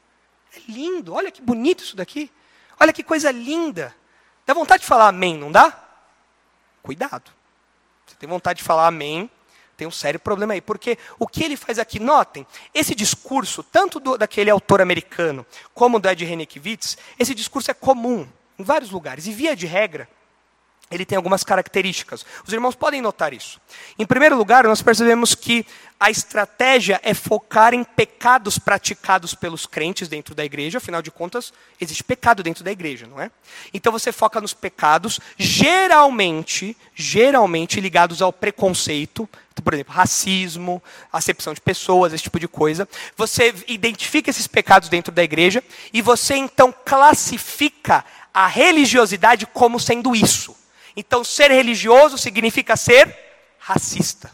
[0.56, 2.32] É lindo, olha que bonito isso daqui.
[2.80, 3.94] Olha que coisa linda.
[4.46, 5.78] Dá vontade de falar amém, não dá?
[6.82, 7.30] Cuidado.
[8.06, 9.30] Você tem vontade de falar amém,
[9.78, 14.00] tem um sério problema aí, porque o que ele faz aqui, notem, esse discurso, tanto
[14.00, 18.26] do, daquele autor americano, como do Ed Renekiewicz, esse discurso é comum
[18.58, 20.08] em vários lugares, e via de regra,
[20.90, 22.24] ele tem algumas características.
[22.46, 23.60] Os irmãos podem notar isso.
[23.98, 25.66] Em primeiro lugar, nós percebemos que
[26.00, 31.52] a estratégia é focar em pecados praticados pelos crentes dentro da igreja, afinal de contas,
[31.80, 33.30] existe pecado dentro da igreja, não é?
[33.74, 39.28] Então você foca nos pecados, geralmente, geralmente ligados ao preconceito,
[39.62, 40.82] por exemplo, racismo,
[41.12, 42.88] acepção de pessoas, esse tipo de coisa.
[43.16, 50.14] Você identifica esses pecados dentro da igreja e você então classifica a religiosidade como sendo
[50.14, 50.56] isso.
[50.96, 53.16] Então, ser religioso significa ser
[53.58, 54.30] racista.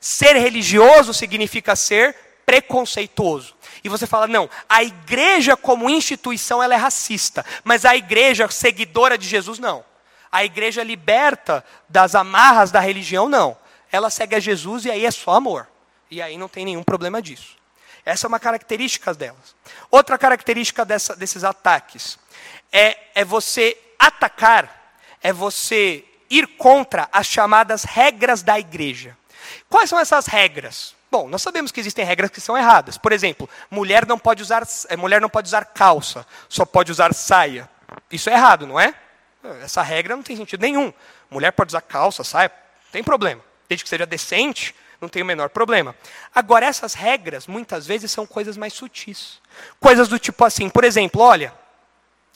[0.00, 3.54] Ser religioso significa ser preconceituoso.
[3.84, 9.16] E você fala, não, a igreja como instituição ela é racista, mas a igreja seguidora
[9.16, 9.84] de Jesus não.
[10.30, 13.56] A igreja liberta das amarras da religião não.
[13.90, 15.66] Ela segue a Jesus e aí é só amor.
[16.10, 17.56] E aí não tem nenhum problema disso.
[18.04, 19.54] Essa é uma característica delas.
[19.90, 22.18] Outra característica dessa, desses ataques
[22.72, 24.78] é, é você atacar
[25.22, 29.16] é você ir contra as chamadas regras da igreja.
[29.68, 30.94] Quais são essas regras?
[31.10, 32.98] Bom, nós sabemos que existem regras que são erradas.
[32.98, 37.14] Por exemplo, mulher não pode usar, eh, mulher não pode usar calça, só pode usar
[37.14, 37.68] saia.
[38.10, 38.94] Isso é errado, não é?
[39.62, 40.92] Essa regra não tem sentido nenhum.
[41.30, 42.52] Mulher pode usar calça, saia,
[42.84, 43.42] não tem problema.
[43.68, 45.94] Desde que seja decente, não tem o menor problema.
[46.34, 49.40] Agora, essas regras, muitas vezes, são coisas mais sutis.
[49.78, 51.52] Coisas do tipo assim, por exemplo, olha,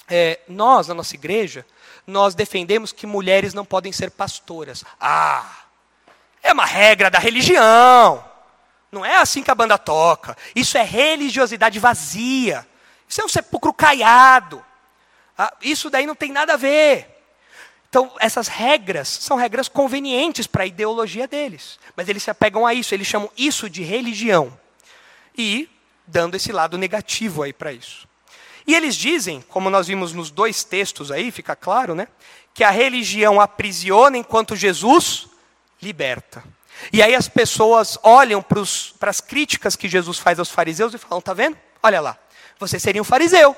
[0.09, 1.67] é, nós, na nossa igreja,
[2.07, 4.85] nós defendemos que mulheres não podem ser pastoras.
[5.01, 5.65] Ah,
[6.43, 8.25] é uma regra da religião.
[8.91, 10.37] Não é assim que a banda toca.
[10.55, 12.67] Isso é religiosidade vazia.
[13.09, 14.63] Isso é um sepulcro caiado.
[15.37, 17.12] Ah, isso daí não tem nada a ver.
[17.93, 21.79] Então, essas regras são regras convenientes para a ideologia deles.
[21.95, 24.59] Mas eles se apegam a isso, eles chamam isso de religião.
[25.37, 25.69] E
[26.07, 28.09] dando esse lado negativo aí para isso.
[28.67, 32.09] E eles dizem, como nós vimos nos dois textos aí, fica claro, né?
[32.55, 35.27] Que a religião aprisiona enquanto Jesus
[35.83, 36.43] liberta.
[36.95, 41.21] E aí as pessoas olham para as críticas que Jesus faz aos fariseus e falam:
[41.21, 41.59] tá vendo?
[41.83, 42.17] Olha lá,
[42.59, 43.55] você seria um fariseu.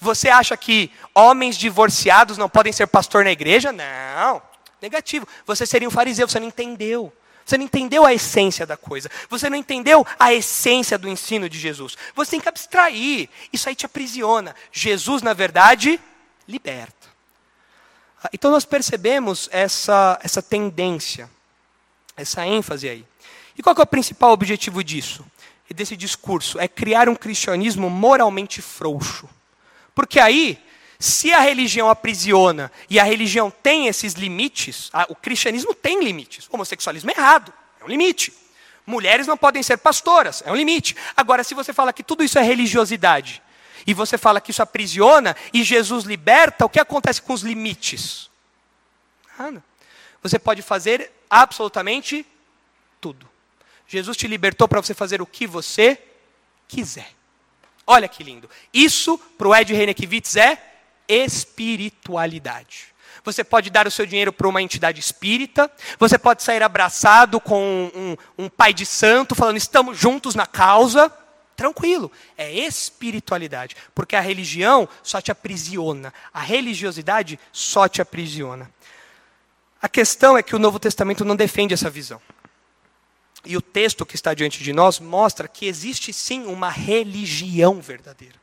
[0.00, 3.70] Você acha que homens divorciados não podem ser pastor na igreja?
[3.70, 4.40] Não,
[4.80, 5.28] negativo.
[5.46, 7.12] Você seria um fariseu, você não entendeu.
[7.44, 9.10] Você não entendeu a essência da coisa.
[9.28, 11.96] Você não entendeu a essência do ensino de Jesus.
[12.14, 13.28] Você tem que abstrair.
[13.52, 14.54] Isso aí te aprisiona.
[14.72, 16.00] Jesus, na verdade,
[16.46, 17.08] liberta.
[18.22, 21.28] Ah, então nós percebemos essa, essa tendência,
[22.16, 23.04] essa ênfase aí.
[23.58, 25.26] E qual é o principal objetivo disso?
[25.68, 26.58] Desse discurso?
[26.58, 29.28] É criar um cristianismo moralmente frouxo.
[29.94, 30.58] Porque aí
[30.98, 36.46] se a religião aprisiona e a religião tem esses limites, a, o cristianismo tem limites.
[36.48, 38.34] O homossexualismo é errado, é um limite.
[38.86, 40.94] Mulheres não podem ser pastoras, é um limite.
[41.16, 43.42] Agora, se você fala que tudo isso é religiosidade,
[43.86, 48.28] e você fala que isso aprisiona e Jesus liberta, o que acontece com os limites?
[49.38, 49.64] Nada.
[50.22, 52.26] Você pode fazer absolutamente
[53.00, 53.26] tudo.
[53.86, 55.98] Jesus te libertou para você fazer o que você
[56.68, 57.10] quiser.
[57.90, 58.48] Olha que lindo.
[58.72, 60.56] Isso, para o Ed Renekiewicz, é
[61.08, 62.94] espiritualidade.
[63.24, 65.68] Você pode dar o seu dinheiro para uma entidade espírita,
[65.98, 71.12] você pode sair abraçado com um, um, pai de santo, falando estamos juntos na causa.
[71.56, 78.70] tranquilo, é espiritualidade, porque a religião só te aprisiona, a religiosidade só te aprisiona.
[79.82, 82.22] A questão é que o Novo Testamento não defende essa visão.
[83.44, 88.34] E o texto que está diante de nós mostra que existe sim uma religião verdadeira.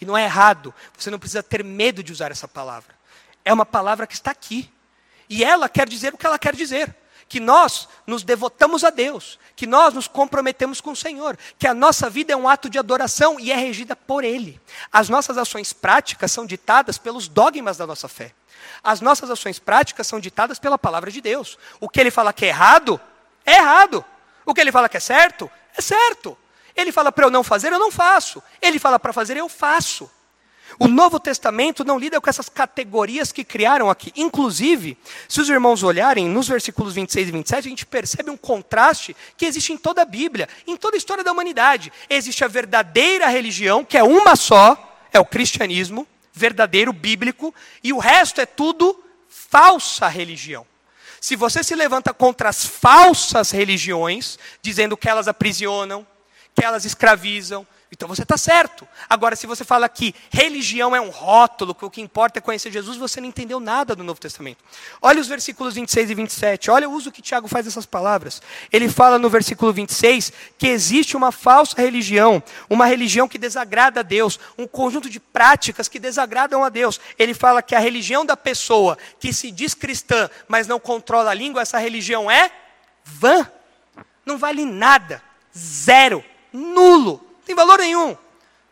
[0.00, 2.94] E não é errado, você não precisa ter medo de usar essa palavra.
[3.44, 4.70] É uma palavra que está aqui.
[5.28, 6.94] E ela quer dizer o que ela quer dizer.
[7.28, 11.74] Que nós nos devotamos a Deus, que nós nos comprometemos com o Senhor, que a
[11.74, 14.58] nossa vida é um ato de adoração e é regida por Ele.
[14.90, 18.32] As nossas ações práticas são ditadas pelos dogmas da nossa fé.
[18.82, 21.58] As nossas ações práticas são ditadas pela palavra de Deus.
[21.80, 22.98] O que Ele fala que é errado,
[23.44, 24.02] é errado.
[24.48, 26.36] O que Ele fala que é certo, é certo.
[26.74, 28.42] Ele fala para eu não fazer, eu não faço.
[28.62, 30.10] Ele fala para fazer, eu faço.
[30.78, 34.10] O Novo Testamento não lida com essas categorias que criaram aqui.
[34.16, 34.96] Inclusive,
[35.28, 39.44] se os irmãos olharem nos versículos 26 e 27, a gente percebe um contraste que
[39.44, 41.92] existe em toda a Bíblia, em toda a história da humanidade.
[42.08, 47.98] Existe a verdadeira religião, que é uma só, é o cristianismo, verdadeiro, bíblico, e o
[47.98, 50.66] resto é tudo falsa religião.
[51.20, 56.06] Se você se levanta contra as falsas religiões, dizendo que elas aprisionam,
[56.54, 57.66] que elas escravizam.
[57.90, 58.86] Então você está certo.
[59.08, 62.70] Agora, se você fala que religião é um rótulo, que o que importa é conhecer
[62.70, 64.62] Jesus, você não entendeu nada do Novo Testamento.
[65.00, 66.70] Olha os versículos 26 e 27.
[66.70, 68.42] Olha o uso que Tiago faz dessas palavras.
[68.70, 74.02] Ele fala no versículo 26 que existe uma falsa religião, uma religião que desagrada a
[74.02, 77.00] Deus, um conjunto de práticas que desagradam a Deus.
[77.18, 81.34] Ele fala que a religião da pessoa que se diz cristã, mas não controla a
[81.34, 82.50] língua, essa religião é
[83.02, 83.50] vã.
[84.26, 85.22] Não vale nada.
[85.56, 86.22] Zero
[86.52, 88.14] nulo, tem valor nenhum.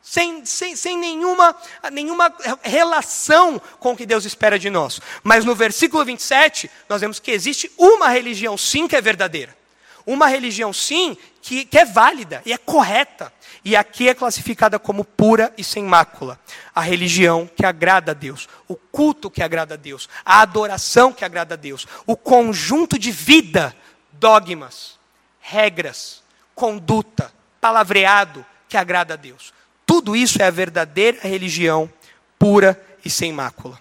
[0.03, 1.57] Sem, sem, sem nenhuma,
[1.91, 5.01] nenhuma relação com o que Deus espera de nós.
[5.25, 9.57] Mas no versículo 27, nós vemos que existe uma religião, sim, que é verdadeira.
[10.05, 13.33] Uma religião, sim, que, que é válida e é correta.
[13.65, 16.39] E aqui é classificada como pura e sem mácula.
[16.75, 21.25] A religião que agrada a Deus, o culto que agrada a Deus, a adoração que
[21.25, 23.75] agrada a Deus, o conjunto de vida,
[24.13, 24.99] dogmas,
[25.41, 26.23] regras,
[26.55, 29.53] conduta, palavreado que agrada a Deus.
[29.85, 31.91] Tudo isso é a verdadeira religião
[32.39, 33.79] pura e sem mácula.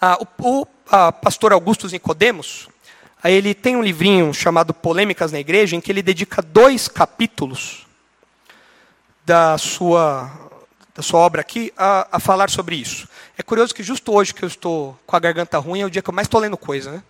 [0.00, 0.66] Ah, o, o
[1.12, 2.68] pastor Augusto Nicodemos,
[3.22, 7.86] ah, ele tem um livrinho chamado Polêmicas na Igreja, em que ele dedica dois capítulos
[9.24, 10.30] da sua,
[10.94, 13.08] da sua obra aqui a, a falar sobre isso.
[13.36, 16.00] É curioso que justo hoje que eu estou com a garganta ruim é o dia
[16.00, 17.02] que eu mais estou lendo coisa, né?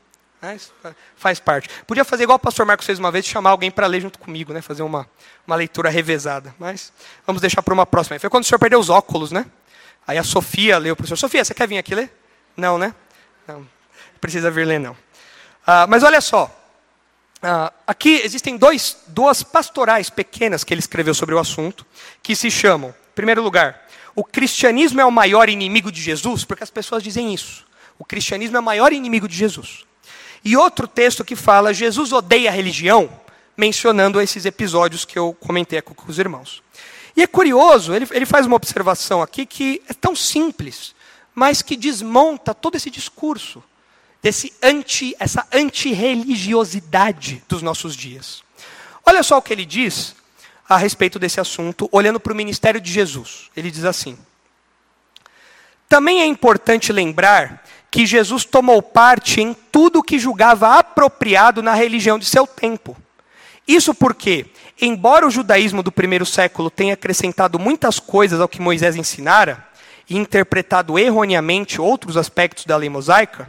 [0.46, 0.72] Mas
[1.16, 1.68] faz parte.
[1.88, 4.52] Podia fazer igual o pastor Marcos fez uma vez, chamar alguém para ler junto comigo,
[4.52, 4.62] né?
[4.62, 5.04] fazer uma,
[5.44, 6.54] uma leitura revezada.
[6.56, 6.92] Mas
[7.26, 8.16] vamos deixar para uma próxima.
[8.20, 9.44] Foi quando o senhor perdeu os óculos, né?
[10.06, 11.16] Aí a Sofia leu para o senhor.
[11.16, 12.16] Sofia, você quer vir aqui ler?
[12.56, 12.94] Não, né?
[13.44, 13.66] Não.
[14.20, 14.96] Precisa vir ler, não.
[15.66, 16.48] Ah, mas olha só.
[17.42, 21.84] Ah, aqui existem dois, duas pastorais pequenas que ele escreveu sobre o assunto,
[22.22, 23.84] que se chamam, em primeiro lugar,
[24.14, 27.66] o cristianismo é o maior inimigo de Jesus, porque as pessoas dizem isso.
[27.98, 29.84] O cristianismo é o maior inimigo de Jesus.
[30.46, 33.10] E outro texto que fala Jesus odeia a religião,
[33.56, 36.62] mencionando esses episódios que eu comentei com os irmãos.
[37.16, 40.94] E é curioso, ele, ele faz uma observação aqui que é tão simples,
[41.34, 43.60] mas que desmonta todo esse discurso,
[44.22, 48.44] desse anti, essa antirreligiosidade dos nossos dias.
[49.04, 50.14] Olha só o que ele diz
[50.68, 53.50] a respeito desse assunto, olhando para o ministério de Jesus.
[53.56, 54.16] Ele diz assim:
[55.88, 57.64] Também é importante lembrar
[57.96, 62.94] que Jesus tomou parte em tudo que julgava apropriado na religião de seu tempo.
[63.66, 64.44] Isso porque,
[64.78, 69.66] embora o judaísmo do primeiro século tenha acrescentado muitas coisas ao que Moisés ensinara,
[70.10, 73.48] e interpretado erroneamente outros aspectos da lei mosaica,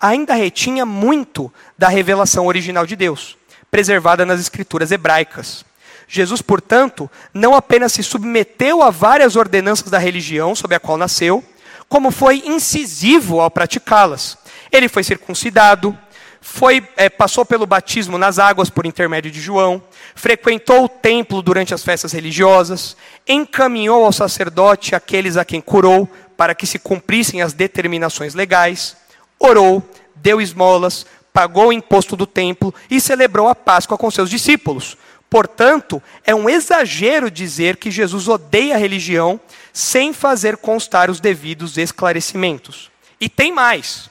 [0.00, 3.36] ainda retinha muito da revelação original de Deus,
[3.68, 5.64] preservada nas escrituras hebraicas.
[6.06, 11.44] Jesus, portanto, não apenas se submeteu a várias ordenanças da religião sob a qual nasceu,
[11.92, 14.38] como foi incisivo ao praticá-las.
[14.72, 15.94] Ele foi circuncidado,
[16.40, 19.82] foi, é, passou pelo batismo nas águas por intermédio de João,
[20.14, 22.96] frequentou o templo durante as festas religiosas,
[23.28, 28.96] encaminhou ao sacerdote aqueles a quem curou, para que se cumprissem as determinações legais,
[29.38, 29.86] orou,
[30.16, 34.96] deu esmolas, pagou o imposto do templo e celebrou a Páscoa com seus discípulos.
[35.32, 39.40] Portanto, é um exagero dizer que Jesus odeia a religião
[39.72, 42.90] sem fazer constar os devidos esclarecimentos.
[43.18, 44.10] E tem mais.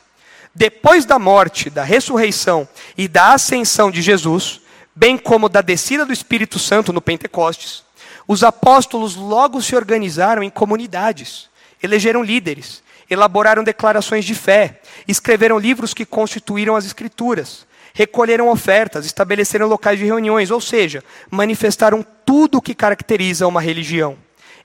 [0.56, 2.68] Depois da morte, da ressurreição
[2.98, 4.62] e da ascensão de Jesus,
[4.96, 7.84] bem como da descida do Espírito Santo no Pentecostes,
[8.28, 11.52] os apóstolos logo se organizaram em comunidades,
[11.84, 19.68] elegeram líderes, elaboraram declarações de fé, escreveram livros que constituíram as Escrituras recolheram ofertas, estabeleceram
[19.68, 24.18] locais de reuniões, ou seja, manifestaram tudo o que caracteriza uma religião.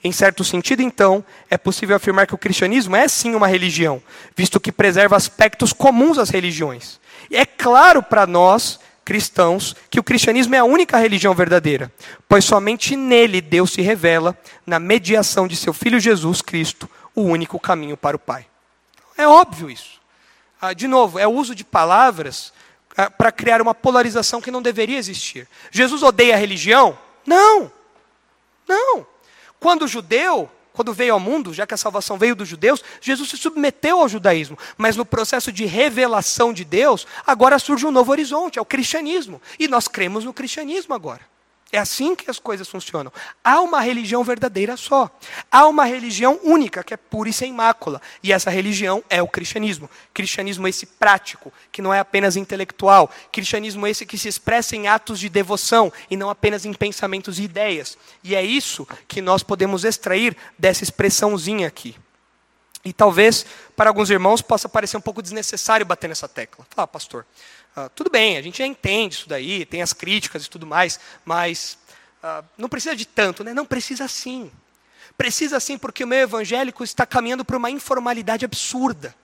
[0.04, 4.00] Em certo sentido, então, é possível afirmar que o cristianismo é sim uma religião,
[4.36, 7.00] visto que preserva aspectos comuns às religiões.
[7.30, 11.90] E é claro para nós, cristãos, que o cristianismo é a única religião verdadeira,
[12.28, 17.58] pois somente nele Deus se revela, na mediação de seu Filho Jesus Cristo, o único
[17.58, 18.46] caminho para o Pai.
[19.16, 20.00] É óbvio isso.
[20.60, 22.52] Ah, de novo, é o uso de palavras
[23.18, 25.46] para criar uma polarização que não deveria existir.
[25.70, 26.98] Jesus odeia a religião?
[27.26, 27.70] Não.
[28.66, 29.06] Não.
[29.60, 33.30] Quando o judeu, quando veio ao mundo, já que a salvação veio dos judeus, Jesus
[33.30, 34.58] se submeteu ao judaísmo.
[34.76, 39.40] Mas no processo de revelação de Deus, agora surge um novo horizonte, é o cristianismo.
[39.58, 41.35] E nós cremos no cristianismo agora.
[41.72, 43.12] É assim que as coisas funcionam.
[43.42, 45.10] Há uma religião verdadeira só.
[45.50, 48.00] Há uma religião única, que é pura e sem mácula.
[48.22, 49.90] E essa religião é o cristianismo.
[50.14, 53.10] Cristianismo esse prático, que não é apenas intelectual.
[53.32, 57.42] Cristianismo esse que se expressa em atos de devoção e não apenas em pensamentos e
[57.42, 57.98] ideias.
[58.22, 61.96] E é isso que nós podemos extrair dessa expressãozinha aqui.
[62.84, 63.44] E talvez
[63.74, 66.64] para alguns irmãos possa parecer um pouco desnecessário bater nessa tecla.
[66.70, 67.26] Fala, pastor,
[67.76, 70.98] Uh, tudo bem, a gente já entende isso daí, tem as críticas e tudo mais,
[71.26, 71.76] mas
[72.24, 73.52] uh, não precisa de tanto, né?
[73.52, 74.50] Não precisa sim.
[75.16, 79.14] Precisa sim, porque o meio evangélico está caminhando para uma informalidade absurda.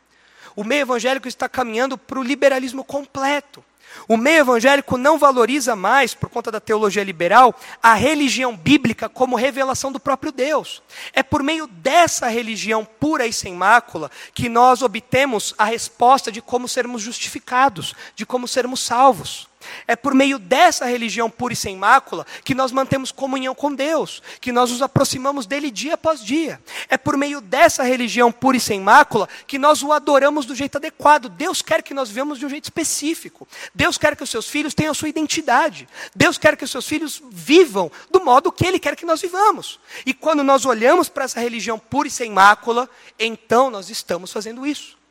[0.54, 3.64] O meio evangélico está caminhando para o liberalismo completo.
[4.08, 9.36] O meio evangélico não valoriza mais, por conta da teologia liberal, a religião bíblica como
[9.36, 10.82] revelação do próprio Deus.
[11.12, 16.42] É por meio dessa religião pura e sem mácula que nós obtemos a resposta de
[16.42, 19.51] como sermos justificados, de como sermos salvos.
[19.86, 24.22] É por meio dessa religião pura e sem mácula que nós mantemos comunhão com Deus,
[24.40, 26.60] que nós nos aproximamos dele dia após dia.
[26.88, 30.76] É por meio dessa religião pura e sem mácula que nós o adoramos do jeito
[30.76, 31.28] adequado.
[31.28, 33.46] Deus quer que nós vivamos de um jeito específico.
[33.74, 35.88] Deus quer que os seus filhos tenham a sua identidade.
[36.14, 39.80] Deus quer que os seus filhos vivam do modo que ele quer que nós vivamos.
[40.06, 42.88] E quando nós olhamos para essa religião pura e sem mácula,
[43.18, 45.01] então nós estamos fazendo isso.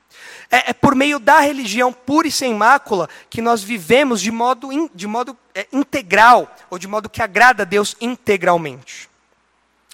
[0.52, 4.70] É, é, por meio da religião pura e sem mácula que nós vivemos de modo,
[4.70, 9.10] in, de modo é, integral, ou de modo que agrada a Deus integralmente.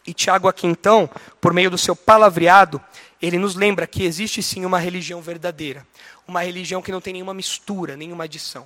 [0.05, 1.07] E Tiago, aqui então,
[1.39, 2.81] por meio do seu palavreado,
[3.21, 5.85] ele nos lembra que existe sim uma religião verdadeira.
[6.27, 8.65] Uma religião que não tem nenhuma mistura, nenhuma adição.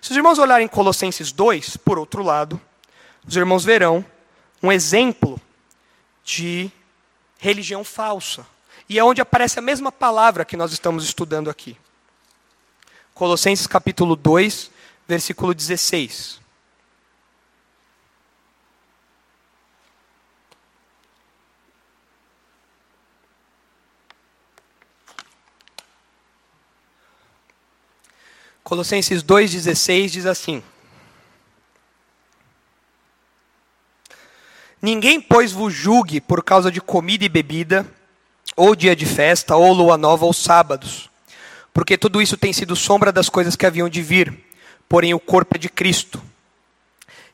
[0.00, 2.60] Se os irmãos olharem Colossenses 2, por outro lado,
[3.26, 4.04] os irmãos verão
[4.62, 5.40] um exemplo
[6.22, 6.70] de
[7.38, 8.46] religião falsa
[8.88, 11.76] e é onde aparece a mesma palavra que nós estamos estudando aqui.
[13.14, 14.70] Colossenses capítulo 2,
[15.06, 16.40] versículo 16.
[28.64, 30.62] Colossenses 2,16 diz assim:
[34.80, 37.86] Ninguém, pois, vos julgue por causa de comida e bebida
[38.56, 41.10] ou dia de festa, ou lua nova, ou sábados.
[41.72, 44.38] Porque tudo isso tem sido sombra das coisas que haviam de vir,
[44.88, 46.22] porém o corpo é de Cristo.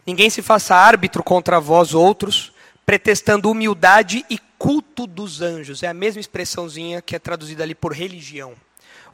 [0.06, 2.52] Ninguém se faça árbitro contra vós outros,
[2.86, 5.82] pretextando humildade e culto dos anjos.
[5.82, 8.54] É a mesma expressãozinha que é traduzida ali por religião.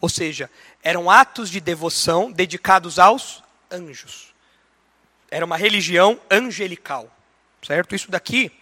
[0.01, 0.51] Ou seja,
[0.83, 4.35] eram atos de devoção dedicados aos anjos.
[5.31, 7.11] Era uma religião angelical.
[7.67, 7.95] Certo?
[7.95, 8.53] Isso daqui,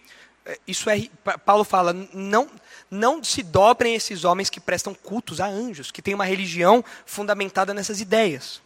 [0.45, 1.09] é, isso é
[1.45, 2.49] Paulo fala, não
[2.93, 7.73] não se dobrem esses homens que prestam cultos a anjos, que têm uma religião fundamentada
[7.73, 8.61] nessas ideias.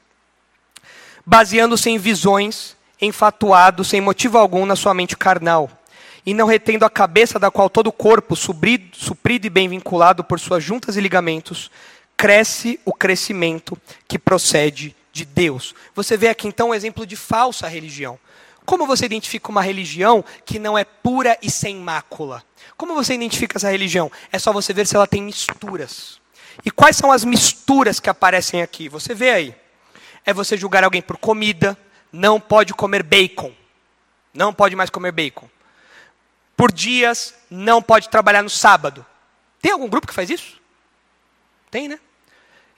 [1.25, 5.71] Baseando-se em visões, enfatuados, sem motivo algum na sua mente carnal,
[6.25, 10.23] e não retendo a cabeça da qual todo o corpo, suprido, suprido e bem vinculado
[10.23, 11.71] por suas juntas e ligamentos,
[12.17, 15.73] cresce o crescimento que procede de Deus.
[15.95, 18.19] Você vê aqui então um exemplo de falsa religião.
[18.67, 22.43] Como você identifica uma religião que não é pura e sem mácula?
[22.75, 24.11] Como você identifica essa religião?
[24.29, 26.19] É só você ver se ela tem misturas.
[26.65, 28.89] E quais são as misturas que aparecem aqui?
[28.89, 29.55] Você vê aí.
[30.25, 31.77] É você julgar alguém por comida,
[32.11, 33.53] não pode comer bacon.
[34.33, 35.49] Não pode mais comer bacon.
[36.57, 39.05] Por dias, não pode trabalhar no sábado.
[39.61, 40.59] Tem algum grupo que faz isso?
[41.71, 42.01] Tem, né?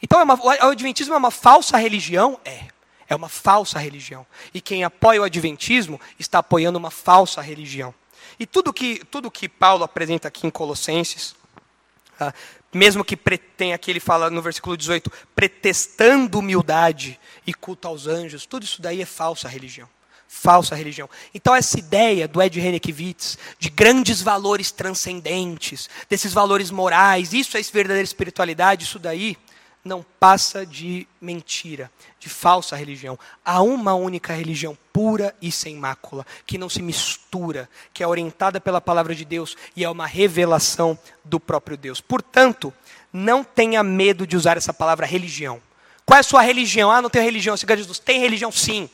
[0.03, 2.39] Então, é uma, o Adventismo é uma falsa religião?
[2.45, 2.67] É.
[3.09, 4.25] É uma falsa religião.
[4.53, 7.93] E quem apoia o Adventismo está apoiando uma falsa religião.
[8.39, 11.35] E tudo que, tudo que Paulo apresenta aqui em Colossenses,
[12.19, 12.31] ah,
[12.71, 18.45] mesmo que tenha aqui, ele fala no versículo 18, pretestando humildade e culto aos anjos,
[18.45, 19.89] tudo isso daí é falsa religião.
[20.27, 21.09] Falsa religião.
[21.33, 27.61] Então, essa ideia do Ed Renekiewicz de grandes valores transcendentes, desses valores morais, isso é
[27.63, 29.35] verdadeira espiritualidade, isso daí
[29.83, 33.17] não passa de mentira, de falsa religião.
[33.43, 38.59] Há uma única religião pura e sem mácula, que não se mistura, que é orientada
[38.59, 42.01] pela palavra de Deus e é uma revelação do próprio Deus.
[42.01, 42.73] Portanto,
[43.11, 45.61] não tenha medo de usar essa palavra religião.
[46.05, 46.91] Qual é a sua religião?
[46.91, 47.99] Ah, não tenho religião, siga Jesus.
[47.99, 48.89] Tem religião sim.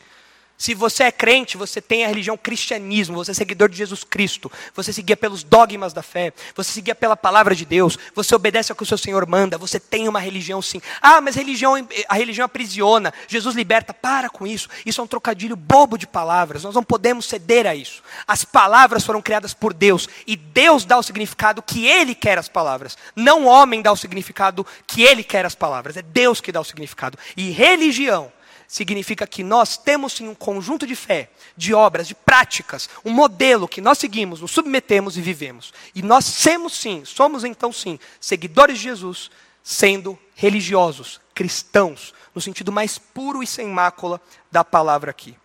[0.57, 4.49] Se você é crente, você tem a religião cristianismo, você é seguidor de Jesus Cristo,
[4.73, 8.75] você seguia pelos dogmas da fé, você seguia pela palavra de Deus, você obedece ao
[8.75, 10.81] que o seu Senhor manda, você tem uma religião sim.
[11.01, 11.73] Ah, mas religião,
[12.07, 13.93] a religião aprisiona, Jesus liberta.
[13.93, 17.75] Para com isso, isso é um trocadilho bobo de palavras, nós não podemos ceder a
[17.75, 18.01] isso.
[18.25, 22.47] As palavras foram criadas por Deus e Deus dá o significado que Ele quer as
[22.47, 26.51] palavras, não o homem dá o significado que Ele quer as palavras, é Deus que
[26.51, 27.17] dá o significado.
[27.35, 28.31] E religião
[28.68, 33.68] significa que nós temos sim um conjunto de fé, de obras, de práticas, um modelo
[33.68, 35.74] que nós seguimos, nos submetemos e vivemos.
[35.93, 39.30] E nós somos sim, somos então sim, seguidores de Jesus,
[39.63, 45.36] sendo religiosos, cristãos, no sentido mais puro e sem mácula da palavra aqui.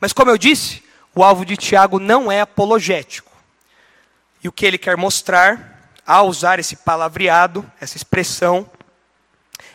[0.00, 0.82] Mas como eu disse,
[1.14, 3.30] o alvo de Tiago não é apologético.
[4.42, 8.68] E o que ele quer mostrar, ao usar esse palavreado, essa expressão,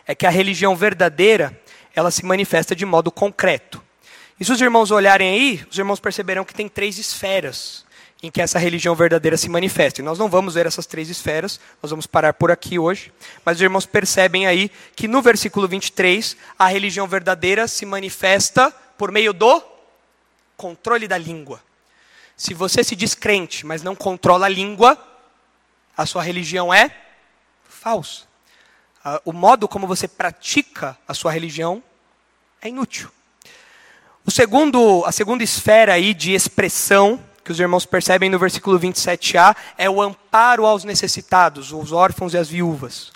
[0.05, 1.57] é que a religião verdadeira
[1.97, 3.83] ela se manifesta de modo concreto.
[4.39, 7.83] E se os irmãos olharem aí, os irmãos perceberão que tem três esferas
[8.21, 9.99] em que essa religião verdadeira se manifesta.
[9.99, 13.11] E nós não vamos ver essas três esferas, nós vamos parar por aqui hoje.
[13.43, 19.11] Mas os irmãos percebem aí que no versículo 23, a religião verdadeira se manifesta por
[19.11, 19.59] meio do
[20.55, 21.63] controle da língua.
[22.35, 24.95] Se você se diz crente, mas não controla a língua,
[25.97, 26.95] a sua religião é
[27.67, 28.26] falsa.
[29.23, 31.81] O modo como você pratica a sua religião
[32.61, 33.09] é inútil.
[34.25, 39.55] O segundo, a segunda esfera aí de expressão que os irmãos percebem no versículo 27a
[39.77, 43.13] é o amparo aos necessitados, os órfãos e as viúvas.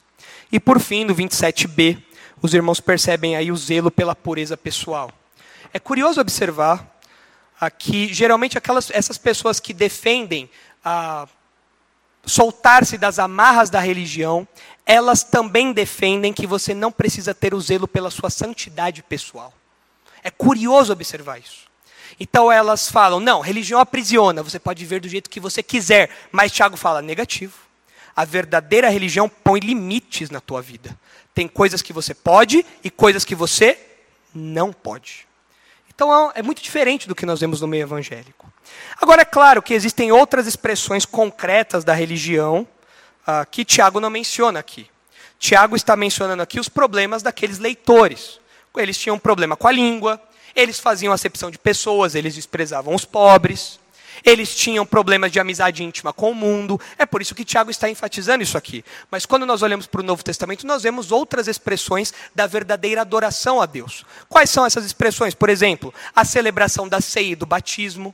[0.49, 2.01] E por fim, no 27b,
[2.41, 5.11] os irmãos percebem aí o zelo pela pureza pessoal.
[5.73, 6.97] É curioso observar
[7.59, 10.49] aqui, geralmente aquelas essas pessoas que defendem
[10.83, 11.27] a
[12.25, 14.47] soltar-se das amarras da religião,
[14.85, 19.53] elas também defendem que você não precisa ter o zelo pela sua santidade pessoal.
[20.23, 21.69] É curioso observar isso.
[22.19, 26.09] Então elas falam: não, religião aprisiona, você pode viver do jeito que você quiser.
[26.31, 27.53] Mas Tiago fala: negativo.
[28.13, 30.97] A verdadeira religião põe limites na tua vida.
[31.33, 33.79] Tem coisas que você pode e coisas que você
[34.35, 35.25] não pode.
[35.93, 38.40] Então é muito diferente do que nós vemos no meio evangélico.
[39.01, 42.67] Agora, é claro que existem outras expressões concretas da religião
[43.27, 44.87] uh, que Tiago não menciona aqui.
[45.39, 48.39] Tiago está mencionando aqui os problemas daqueles leitores.
[48.77, 50.21] Eles tinham um problema com a língua,
[50.55, 53.79] eles faziam acepção de pessoas, eles desprezavam os pobres,
[54.23, 56.79] eles tinham problemas de amizade íntima com o mundo.
[56.97, 58.85] É por isso que Tiago está enfatizando isso aqui.
[59.09, 63.61] Mas quando nós olhamos para o Novo Testamento, nós vemos outras expressões da verdadeira adoração
[63.61, 64.05] a Deus.
[64.29, 65.33] Quais são essas expressões?
[65.33, 68.13] Por exemplo, a celebração da ceia e do batismo.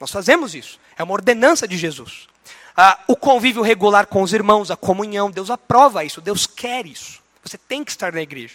[0.00, 0.80] Nós fazemos isso.
[0.96, 2.26] É uma ordenança de Jesus.
[2.74, 7.20] Ah, o convívio regular com os irmãos, a comunhão, Deus aprova isso, Deus quer isso.
[7.44, 8.54] Você tem que estar na igreja.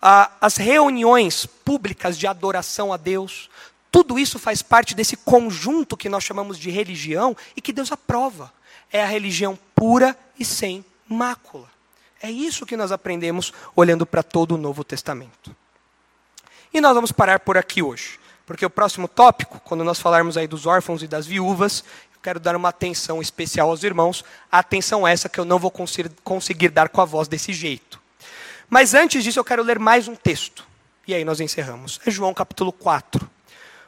[0.00, 3.50] Ah, as reuniões públicas de adoração a Deus,
[3.90, 8.52] tudo isso faz parte desse conjunto que nós chamamos de religião e que Deus aprova.
[8.92, 11.68] É a religião pura e sem mácula.
[12.22, 15.56] É isso que nós aprendemos olhando para todo o Novo Testamento.
[16.72, 18.19] E nós vamos parar por aqui hoje,
[18.50, 21.84] porque o próximo tópico, quando nós falarmos aí dos órfãos e das viúvas,
[22.20, 25.72] quero dar uma atenção especial aos irmãos, a atenção essa que eu não vou
[26.24, 28.00] conseguir dar com a voz desse jeito.
[28.68, 30.66] Mas antes disso, eu quero ler mais um texto.
[31.06, 32.00] E aí nós encerramos.
[32.04, 33.30] É João capítulo 4.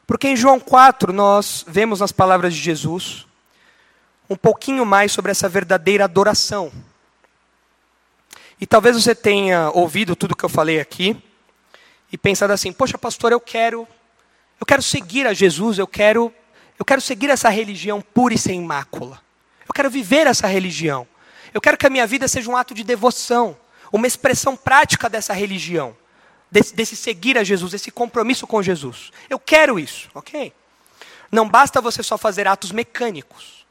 [0.06, 3.26] Porque em João 4 nós vemos nas palavras de Jesus
[4.30, 6.70] um pouquinho mais sobre essa verdadeira adoração.
[8.60, 11.20] E talvez você tenha ouvido tudo que eu falei aqui
[12.12, 13.88] e pensado assim: "Poxa, pastor, eu quero
[14.62, 16.32] eu quero seguir a Jesus, eu quero
[16.78, 19.20] eu quero seguir essa religião pura e sem mácula.
[19.68, 21.04] Eu quero viver essa religião.
[21.52, 23.56] Eu quero que a minha vida seja um ato de devoção,
[23.92, 25.96] uma expressão prática dessa religião,
[26.48, 29.10] desse, desse seguir a Jesus, desse compromisso com Jesus.
[29.28, 30.52] Eu quero isso, ok?
[31.32, 33.66] Não basta você só fazer atos mecânicos.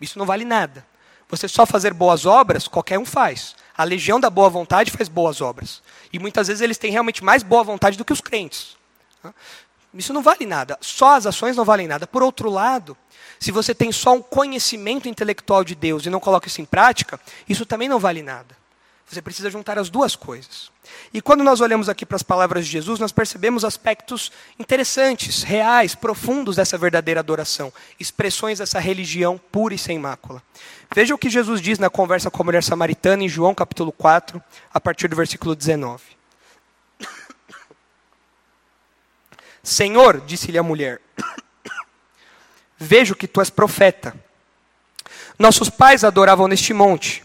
[0.00, 0.84] Isso não vale nada.
[1.28, 3.54] Você só fazer boas obras, qualquer um faz.
[3.76, 5.80] A legião da boa vontade faz boas obras.
[6.12, 8.76] E muitas vezes eles têm realmente mais boa vontade do que os crentes.
[9.94, 10.76] Isso não vale nada.
[10.80, 12.06] Só as ações não valem nada.
[12.06, 12.96] Por outro lado,
[13.38, 17.20] se você tem só um conhecimento intelectual de Deus e não coloca isso em prática,
[17.48, 18.56] isso também não vale nada.
[19.06, 20.72] Você precisa juntar as duas coisas.
[21.12, 25.94] E quando nós olhamos aqui para as palavras de Jesus, nós percebemos aspectos interessantes, reais,
[25.94, 30.42] profundos dessa verdadeira adoração, expressões dessa religião pura e sem mácula.
[30.94, 34.42] Veja o que Jesus diz na conversa com a mulher samaritana em João capítulo 4,
[34.72, 36.02] a partir do versículo 19.
[39.64, 41.00] Senhor, disse-lhe a mulher,
[42.78, 44.14] vejo que tu és profeta.
[45.38, 47.24] Nossos pais adoravam neste monte.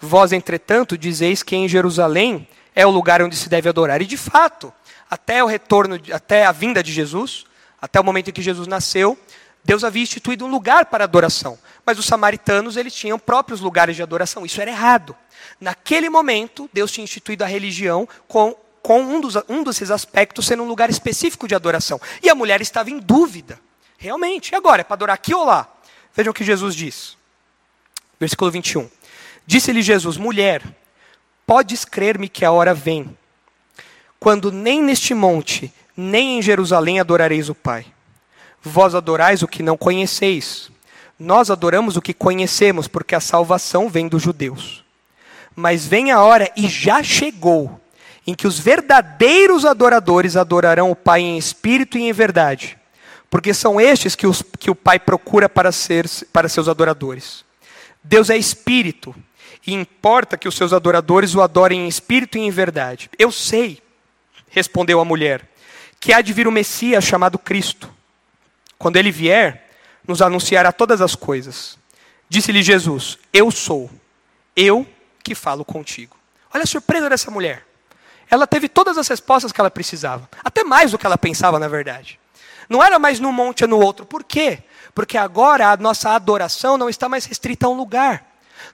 [0.00, 4.00] Vós, entretanto, dizeis que em Jerusalém é o lugar onde se deve adorar.
[4.00, 4.72] E de fato,
[5.10, 7.44] até o retorno, até a vinda de Jesus,
[7.80, 9.18] até o momento em que Jesus nasceu,
[9.62, 11.58] Deus havia instituído um lugar para adoração.
[11.84, 14.44] Mas os samaritanos, eles tinham próprios lugares de adoração.
[14.44, 15.14] Isso era errado.
[15.60, 20.62] Naquele momento, Deus tinha instituído a religião com com um, dos, um desses aspectos sendo
[20.62, 21.98] um lugar específico de adoração.
[22.22, 23.58] E a mulher estava em dúvida.
[23.96, 24.82] Realmente, e agora?
[24.82, 25.66] É para adorar aqui ou lá?
[26.14, 27.16] Vejam o que Jesus diz.
[28.20, 28.86] Versículo 21.
[29.46, 30.62] Disse-lhe Jesus: Mulher,
[31.46, 33.16] podes crer-me que a hora vem,
[34.20, 37.86] quando nem neste monte, nem em Jerusalém adorareis o Pai.
[38.60, 40.70] Vós adorais o que não conheceis.
[41.18, 44.84] Nós adoramos o que conhecemos, porque a salvação vem dos judeus.
[45.56, 47.80] Mas vem a hora, e já chegou,
[48.26, 52.78] em que os verdadeiros adoradores adorarão o Pai em espírito e em verdade,
[53.28, 57.44] porque são estes que, os, que o Pai procura para, ser, para seus adoradores.
[58.02, 59.14] Deus é espírito,
[59.66, 63.10] e importa que os seus adoradores o adorem em espírito e em verdade.
[63.18, 63.82] Eu sei,
[64.50, 65.48] respondeu a mulher,
[65.98, 67.90] que há de vir o Messias chamado Cristo.
[68.78, 69.70] Quando ele vier,
[70.06, 71.78] nos anunciará todas as coisas.
[72.28, 73.90] Disse-lhe Jesus: Eu sou,
[74.54, 74.86] eu
[75.22, 76.14] que falo contigo.
[76.52, 77.64] Olha a surpresa dessa mulher
[78.30, 80.28] ela teve todas as respostas que ela precisava.
[80.44, 82.18] Até mais do que ela pensava, na verdade.
[82.68, 84.04] Não era mais num monte ou no outro.
[84.04, 84.62] Por quê?
[84.94, 88.24] Porque agora a nossa adoração não está mais restrita a um lugar.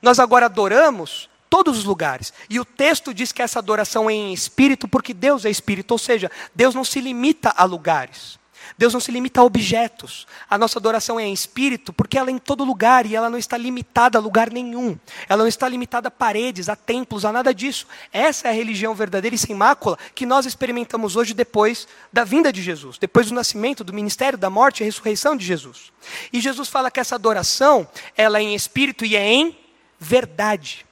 [0.00, 2.32] Nós agora adoramos todos os lugares.
[2.48, 5.92] E o texto diz que essa adoração é em espírito, porque Deus é espírito.
[5.92, 8.39] Ou seja, Deus não se limita a lugares.
[8.76, 10.26] Deus não se limita a objetos.
[10.48, 13.38] A nossa adoração é em espírito, porque ela é em todo lugar e ela não
[13.38, 14.98] está limitada a lugar nenhum.
[15.28, 17.86] Ela não está limitada a paredes, a templos, a nada disso.
[18.12, 22.52] Essa é a religião verdadeira e sem mácula que nós experimentamos hoje depois da vinda
[22.52, 25.92] de Jesus, depois do nascimento, do ministério, da morte e ressurreição de Jesus.
[26.32, 29.56] E Jesus fala que essa adoração, ela é em espírito e é em
[29.98, 30.86] verdade.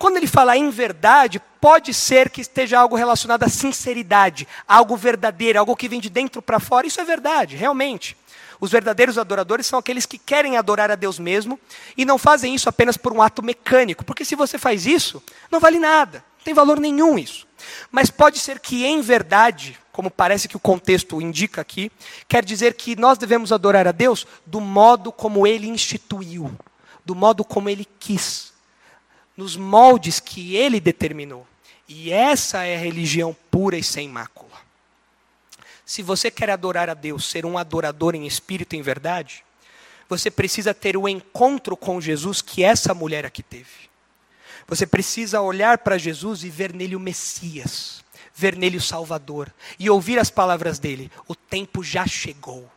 [0.00, 5.58] Quando ele fala em verdade, pode ser que esteja algo relacionado à sinceridade, algo verdadeiro,
[5.58, 6.86] algo que vem de dentro para fora.
[6.86, 8.16] Isso é verdade, realmente.
[8.58, 11.60] Os verdadeiros adoradores são aqueles que querem adorar a Deus mesmo
[11.98, 15.60] e não fazem isso apenas por um ato mecânico, porque se você faz isso, não
[15.60, 17.46] vale nada, não tem valor nenhum isso.
[17.92, 21.92] Mas pode ser que em verdade, como parece que o contexto indica aqui,
[22.26, 26.50] quer dizer que nós devemos adorar a Deus do modo como ele instituiu,
[27.04, 28.49] do modo como ele quis
[29.36, 31.46] nos moldes que ele determinou.
[31.88, 34.50] E essa é a religião pura e sem mácula.
[35.84, 39.44] Se você quer adorar a Deus, ser um adorador em espírito e em verdade,
[40.08, 43.90] você precisa ter o encontro com Jesus que essa mulher aqui teve.
[44.68, 49.90] Você precisa olhar para Jesus e ver nele o Messias, ver nele o Salvador e
[49.90, 52.70] ouvir as palavras dele: o tempo já chegou.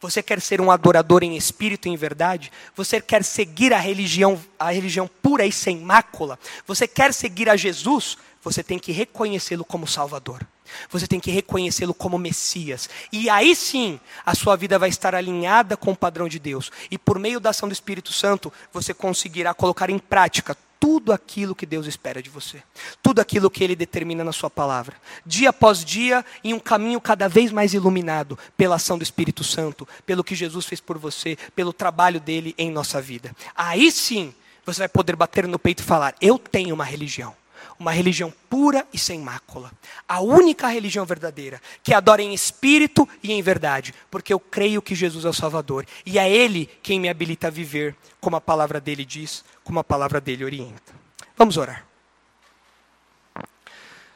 [0.00, 2.52] Você quer ser um adorador em espírito e em verdade?
[2.74, 6.38] Você quer seguir a religião, a religião pura e sem mácula?
[6.66, 8.18] Você quer seguir a Jesus?
[8.42, 10.46] Você tem que reconhecê-lo como Salvador.
[10.90, 12.88] Você tem que reconhecê-lo como Messias.
[13.10, 16.70] E aí sim, a sua vida vai estar alinhada com o padrão de Deus.
[16.90, 21.54] E por meio da ação do Espírito Santo, você conseguirá colocar em prática tudo aquilo
[21.54, 22.62] que Deus espera de você,
[23.02, 27.28] tudo aquilo que Ele determina na Sua palavra, dia após dia, em um caminho cada
[27.28, 31.72] vez mais iluminado pela ação do Espírito Santo, pelo que Jesus fez por você, pelo
[31.72, 33.34] trabalho dele em nossa vida.
[33.54, 37.34] Aí sim, você vai poder bater no peito e falar: Eu tenho uma religião.
[37.78, 39.70] Uma religião pura e sem mácula.
[40.08, 44.94] A única religião verdadeira, que adora em espírito e em verdade, porque eu creio que
[44.94, 45.86] Jesus é o Salvador.
[46.04, 49.84] E é Ele quem me habilita a viver, como a palavra dele diz, como a
[49.84, 50.94] palavra dele orienta.
[51.36, 51.84] Vamos orar.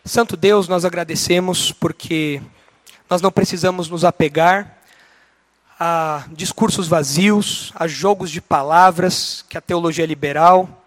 [0.04, 2.40] Santo Deus, nós agradecemos porque
[3.08, 4.78] nós não precisamos nos apegar
[5.78, 10.82] a discursos vazios, a jogos de palavras que a teologia liberal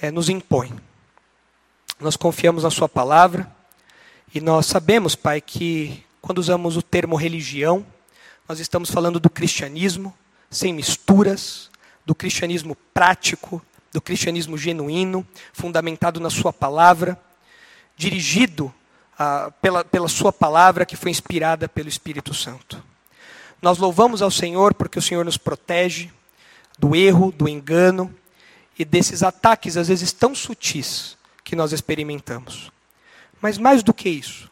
[0.00, 0.72] é, nos impõe.
[2.00, 3.50] Nós confiamos na Sua palavra
[4.32, 7.84] e nós sabemos, Pai, que quando usamos o termo religião,
[8.48, 10.14] nós estamos falando do cristianismo,
[10.48, 11.68] sem misturas,
[12.06, 13.60] do cristianismo prático,
[13.92, 17.20] do cristianismo genuíno, fundamentado na Sua palavra,
[17.96, 18.72] dirigido
[19.18, 22.80] ah, pela, pela Sua palavra que foi inspirada pelo Espírito Santo.
[23.60, 26.12] Nós louvamos ao Senhor porque o Senhor nos protege
[26.78, 28.14] do erro, do engano
[28.78, 31.17] e desses ataques, às vezes tão sutis,
[31.48, 32.70] que nós experimentamos.
[33.40, 34.50] Mas mais do que isso,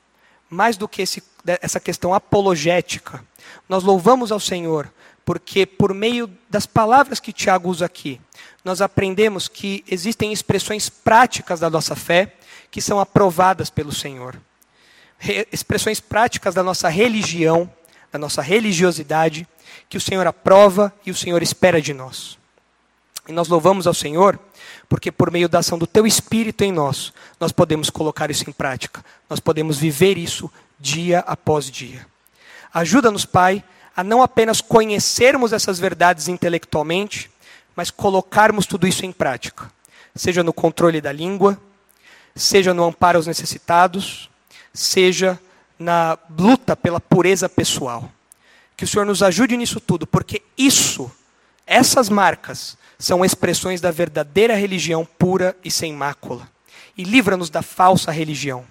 [0.49, 1.23] mais do que esse,
[1.61, 3.23] essa questão apologética,
[3.69, 4.91] nós louvamos ao Senhor
[5.23, 8.19] porque, por meio das palavras que Tiago usa aqui,
[8.65, 12.33] nós aprendemos que existem expressões práticas da nossa fé
[12.71, 14.41] que são aprovadas pelo Senhor.
[15.19, 17.71] Re expressões práticas da nossa religião,
[18.11, 19.47] da nossa religiosidade,
[19.87, 22.39] que o Senhor aprova e o Senhor espera de nós.
[23.29, 24.39] E nós louvamos ao Senhor
[24.89, 28.53] porque por meio da ação do teu espírito em nós, nós podemos colocar isso em
[28.53, 29.05] prática.
[29.29, 32.07] Nós podemos viver isso dia após dia.
[32.73, 33.65] Ajuda-nos, Pai,
[33.97, 37.31] a não apenas conhecermos essas verdades intelectualmente,
[37.75, 39.71] mas colocarmos tudo isso em prática.
[40.15, 41.61] Seja no controle da língua,
[42.35, 44.31] seja no amparo aos necessitados,
[44.73, 45.39] seja
[45.79, 48.11] na luta pela pureza pessoal.
[48.77, 51.11] Que o Senhor nos ajude nisso tudo, porque isso,
[51.67, 56.49] essas marcas, são expressões da verdadeira religião pura e sem mácula.
[56.97, 58.65] E livra-nos da falsa religião.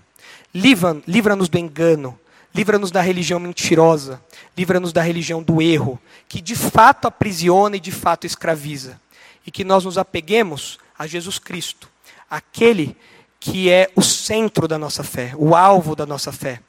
[0.53, 2.19] Livra-nos do engano.
[2.53, 4.21] Livra-nos da religião mentirosa.
[4.57, 8.99] Livra-nos da religião do erro, que de fato aprisiona e de fato escraviza.
[9.45, 11.89] E que nós nos apeguemos a Jesus Cristo,
[12.29, 12.97] aquele
[13.39, 16.61] que é o centro da nossa fé, o alvo da nossa fé,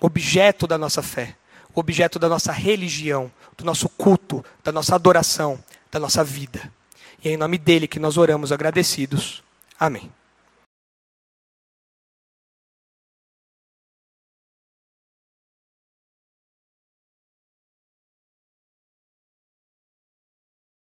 [0.00, 1.34] objeto da nossa fé,
[1.74, 5.58] objeto da nossa religião, do nosso culto, da nossa adoração,
[5.90, 6.70] da nossa vida.
[7.24, 9.42] E é em nome dele que nós oramos agradecidos.
[9.78, 10.10] Amém.